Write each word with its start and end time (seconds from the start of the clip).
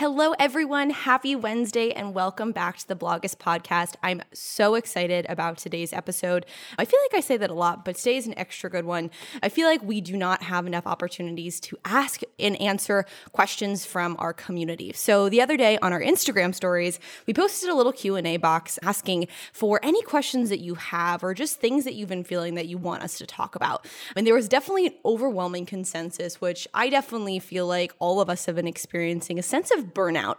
Hello, 0.00 0.32
everyone. 0.38 0.88
Happy 0.88 1.36
Wednesday 1.36 1.92
and 1.92 2.14
welcome 2.14 2.52
back 2.52 2.78
to 2.78 2.88
the 2.88 2.96
Bloggist 2.96 3.36
podcast. 3.36 3.96
I'm 4.02 4.22
so 4.32 4.74
excited 4.74 5.26
about 5.28 5.58
today's 5.58 5.92
episode. 5.92 6.46
I 6.78 6.86
feel 6.86 6.98
like 7.04 7.18
I 7.18 7.20
say 7.20 7.36
that 7.36 7.50
a 7.50 7.54
lot, 7.54 7.84
but 7.84 7.96
today 7.96 8.16
is 8.16 8.26
an 8.26 8.32
extra 8.38 8.70
good 8.70 8.86
one. 8.86 9.10
I 9.42 9.50
feel 9.50 9.68
like 9.68 9.82
we 9.82 10.00
do 10.00 10.16
not 10.16 10.44
have 10.44 10.66
enough 10.66 10.86
opportunities 10.86 11.60
to 11.60 11.76
ask 11.84 12.22
and 12.38 12.58
answer 12.62 13.04
questions 13.32 13.84
from 13.84 14.16
our 14.18 14.32
community. 14.32 14.94
So 14.94 15.28
the 15.28 15.42
other 15.42 15.58
day 15.58 15.76
on 15.82 15.92
our 15.92 16.00
Instagram 16.00 16.54
stories, 16.54 16.98
we 17.26 17.34
posted 17.34 17.68
a 17.68 17.74
little 17.74 17.92
Q&A 17.92 18.38
box 18.38 18.78
asking 18.82 19.28
for 19.52 19.80
any 19.82 20.00
questions 20.00 20.48
that 20.48 20.60
you 20.60 20.76
have 20.76 21.22
or 21.22 21.34
just 21.34 21.60
things 21.60 21.84
that 21.84 21.92
you've 21.92 22.08
been 22.08 22.24
feeling 22.24 22.54
that 22.54 22.68
you 22.68 22.78
want 22.78 23.02
us 23.02 23.18
to 23.18 23.26
talk 23.26 23.54
about. 23.54 23.84
And 24.16 24.26
there 24.26 24.32
was 24.32 24.48
definitely 24.48 24.86
an 24.86 24.94
overwhelming 25.04 25.66
consensus, 25.66 26.40
which 26.40 26.66
I 26.72 26.88
definitely 26.88 27.38
feel 27.38 27.66
like 27.66 27.92
all 27.98 28.22
of 28.22 28.30
us 28.30 28.46
have 28.46 28.56
been 28.56 28.66
experiencing 28.66 29.38
a 29.38 29.42
sense 29.42 29.70
of 29.70 29.89
burnout 29.94 30.36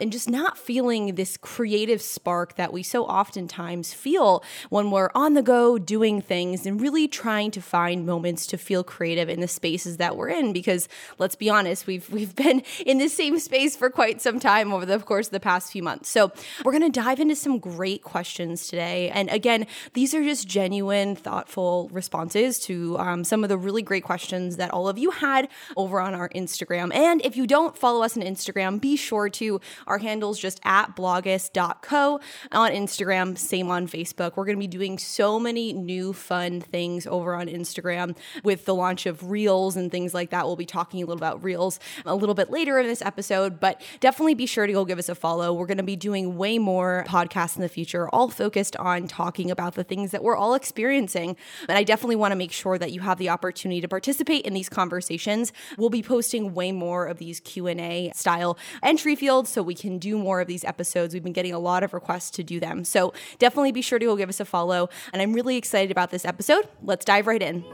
and 0.00 0.12
just 0.12 0.28
not 0.28 0.58
feeling 0.58 1.14
this 1.14 1.36
creative 1.36 2.00
spark 2.00 2.56
that 2.56 2.72
we 2.72 2.82
so 2.82 3.04
oftentimes 3.04 3.92
feel 3.92 4.42
when 4.70 4.90
we're 4.90 5.10
on 5.14 5.34
the 5.34 5.42
go 5.42 5.78
doing 5.78 6.20
things 6.20 6.66
and 6.66 6.80
really 6.80 7.06
trying 7.06 7.50
to 7.50 7.60
find 7.60 8.06
moments 8.06 8.46
to 8.46 8.58
feel 8.58 8.82
creative 8.82 9.28
in 9.28 9.40
the 9.40 9.48
spaces 9.48 9.96
that 9.98 10.16
we're 10.16 10.28
in 10.28 10.52
because 10.52 10.88
let's 11.18 11.34
be 11.34 11.50
honest 11.50 11.86
we've 11.86 12.10
we've 12.10 12.34
been 12.44 12.62
in 12.86 12.98
the 12.98 13.08
same 13.08 13.38
space 13.38 13.76
for 13.76 13.90
quite 13.90 14.20
some 14.20 14.40
time 14.40 14.72
over 14.72 14.86
the 14.86 14.98
course 14.98 15.26
of 15.26 15.32
the 15.32 15.40
past 15.40 15.70
few 15.70 15.82
months. 15.82 16.08
So, 16.08 16.32
we're 16.64 16.72
going 16.72 16.90
to 16.92 17.00
dive 17.00 17.20
into 17.20 17.36
some 17.36 17.58
great 17.58 18.02
questions 18.02 18.68
today. 18.68 19.10
And 19.10 19.28
again, 19.30 19.66
these 19.92 20.14
are 20.14 20.22
just 20.22 20.48
genuine, 20.48 21.16
thoughtful 21.16 21.88
responses 21.92 22.58
to 22.60 22.98
um, 22.98 23.24
some 23.24 23.42
of 23.42 23.48
the 23.48 23.58
really 23.58 23.82
great 23.82 24.04
questions 24.04 24.56
that 24.56 24.70
all 24.70 24.88
of 24.88 24.98
you 24.98 25.10
had 25.10 25.48
over 25.76 26.00
on 26.00 26.14
our 26.14 26.28
Instagram. 26.30 26.94
And 26.94 27.24
if 27.24 27.36
you 27.36 27.46
don't 27.46 27.76
follow 27.76 28.02
us 28.02 28.16
on 28.16 28.22
Instagram, 28.22 28.80
be 28.80 28.93
sure 28.96 29.28
to. 29.30 29.60
Our 29.86 29.98
handle's 29.98 30.38
just 30.38 30.60
at 30.64 30.96
bloggist.co 30.96 32.20
on 32.52 32.70
Instagram, 32.70 33.36
same 33.36 33.70
on 33.70 33.86
Facebook. 33.86 34.36
We're 34.36 34.44
going 34.44 34.56
to 34.56 34.60
be 34.60 34.66
doing 34.66 34.98
so 34.98 35.38
many 35.38 35.72
new 35.72 36.12
fun 36.12 36.60
things 36.60 37.06
over 37.06 37.34
on 37.34 37.46
Instagram 37.46 38.16
with 38.42 38.64
the 38.64 38.74
launch 38.74 39.06
of 39.06 39.30
Reels 39.30 39.76
and 39.76 39.90
things 39.90 40.14
like 40.14 40.30
that. 40.30 40.46
We'll 40.46 40.56
be 40.56 40.66
talking 40.66 41.02
a 41.02 41.06
little 41.06 41.18
about 41.18 41.42
Reels 41.42 41.80
a 42.06 42.14
little 42.14 42.34
bit 42.34 42.50
later 42.50 42.78
in 42.78 42.86
this 42.86 43.02
episode, 43.02 43.60
but 43.60 43.80
definitely 44.00 44.34
be 44.34 44.46
sure 44.46 44.66
to 44.66 44.72
go 44.72 44.84
give 44.84 44.98
us 44.98 45.08
a 45.08 45.14
follow. 45.14 45.52
We're 45.52 45.66
going 45.66 45.78
to 45.78 45.82
be 45.82 45.96
doing 45.96 46.36
way 46.36 46.58
more 46.58 47.04
podcasts 47.08 47.56
in 47.56 47.62
the 47.62 47.68
future, 47.68 48.08
all 48.08 48.28
focused 48.28 48.76
on 48.76 49.06
talking 49.06 49.50
about 49.50 49.74
the 49.74 49.84
things 49.84 50.10
that 50.10 50.22
we're 50.22 50.36
all 50.36 50.54
experiencing. 50.54 51.36
And 51.68 51.78
I 51.78 51.84
definitely 51.84 52.16
want 52.16 52.32
to 52.32 52.36
make 52.36 52.52
sure 52.52 52.78
that 52.78 52.92
you 52.92 53.00
have 53.00 53.18
the 53.18 53.28
opportunity 53.28 53.80
to 53.80 53.88
participate 53.88 54.44
in 54.44 54.54
these 54.54 54.68
conversations. 54.68 55.52
We'll 55.76 55.90
be 55.90 56.02
posting 56.02 56.54
way 56.54 56.72
more 56.72 57.06
of 57.06 57.18
these 57.18 57.40
Q&A 57.40 58.12
style 58.14 58.58
entry 58.82 59.16
fields 59.16 59.50
so 59.50 59.62
we 59.62 59.74
can 59.74 59.98
do 59.98 60.18
more 60.18 60.40
of 60.40 60.48
these 60.48 60.64
episodes. 60.64 61.14
We've 61.14 61.22
been 61.22 61.32
getting 61.32 61.52
a 61.52 61.58
lot 61.58 61.82
of 61.82 61.94
requests 61.94 62.30
to 62.32 62.42
do 62.42 62.60
them. 62.60 62.84
So 62.84 63.12
definitely 63.38 63.72
be 63.72 63.82
sure 63.82 63.98
to 63.98 64.06
go 64.06 64.16
give 64.16 64.28
us 64.28 64.40
a 64.40 64.44
follow. 64.44 64.88
And 65.12 65.22
I'm 65.22 65.32
really 65.32 65.56
excited 65.56 65.90
about 65.90 66.10
this 66.10 66.24
episode. 66.24 66.68
Let's 66.82 67.04
dive 67.04 67.26
right 67.26 67.42
in. 67.42 67.64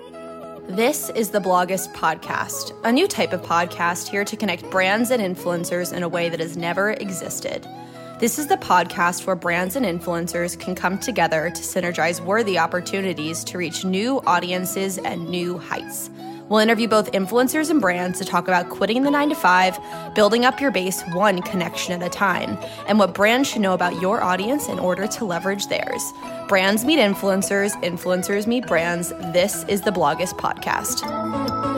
This 0.68 1.10
is 1.10 1.30
the 1.30 1.40
Bloggist 1.40 1.92
Podcast, 1.94 2.72
a 2.84 2.92
new 2.92 3.08
type 3.08 3.32
of 3.32 3.42
podcast 3.42 4.08
here 4.08 4.24
to 4.24 4.36
connect 4.36 4.70
brands 4.70 5.10
and 5.10 5.20
influencers 5.20 5.92
in 5.92 6.04
a 6.04 6.08
way 6.08 6.28
that 6.28 6.38
has 6.38 6.56
never 6.56 6.92
existed. 6.92 7.66
This 8.20 8.38
is 8.38 8.46
the 8.46 8.56
podcast 8.56 9.26
where 9.26 9.34
brands 9.34 9.76
and 9.76 9.84
influencers 9.84 10.56
can 10.60 10.74
come 10.74 10.98
together 10.98 11.50
to 11.50 11.62
synergize 11.62 12.20
worthy 12.20 12.58
opportunities 12.58 13.42
to 13.44 13.58
reach 13.58 13.84
new 13.84 14.20
audiences 14.26 14.98
and 14.98 15.28
new 15.28 15.58
heights. 15.58 16.10
We'll 16.50 16.58
interview 16.58 16.88
both 16.88 17.12
influencers 17.12 17.70
and 17.70 17.80
brands 17.80 18.18
to 18.18 18.24
talk 18.24 18.48
about 18.48 18.70
quitting 18.70 19.04
the 19.04 19.10
nine 19.10 19.28
to 19.28 19.36
five, 19.36 19.78
building 20.16 20.44
up 20.44 20.60
your 20.60 20.72
base 20.72 21.00
one 21.12 21.42
connection 21.42 21.94
at 21.94 22.04
a 22.04 22.10
time, 22.10 22.58
and 22.88 22.98
what 22.98 23.14
brands 23.14 23.48
should 23.48 23.62
know 23.62 23.72
about 23.72 24.02
your 24.02 24.20
audience 24.20 24.68
in 24.68 24.80
order 24.80 25.06
to 25.06 25.24
leverage 25.24 25.68
theirs. 25.68 26.12
Brands 26.48 26.84
meet 26.84 26.98
influencers, 26.98 27.70
influencers 27.84 28.48
meet 28.48 28.66
brands. 28.66 29.10
This 29.32 29.64
is 29.68 29.82
the 29.82 29.92
Bloggist 29.92 30.40
Podcast. 30.40 31.69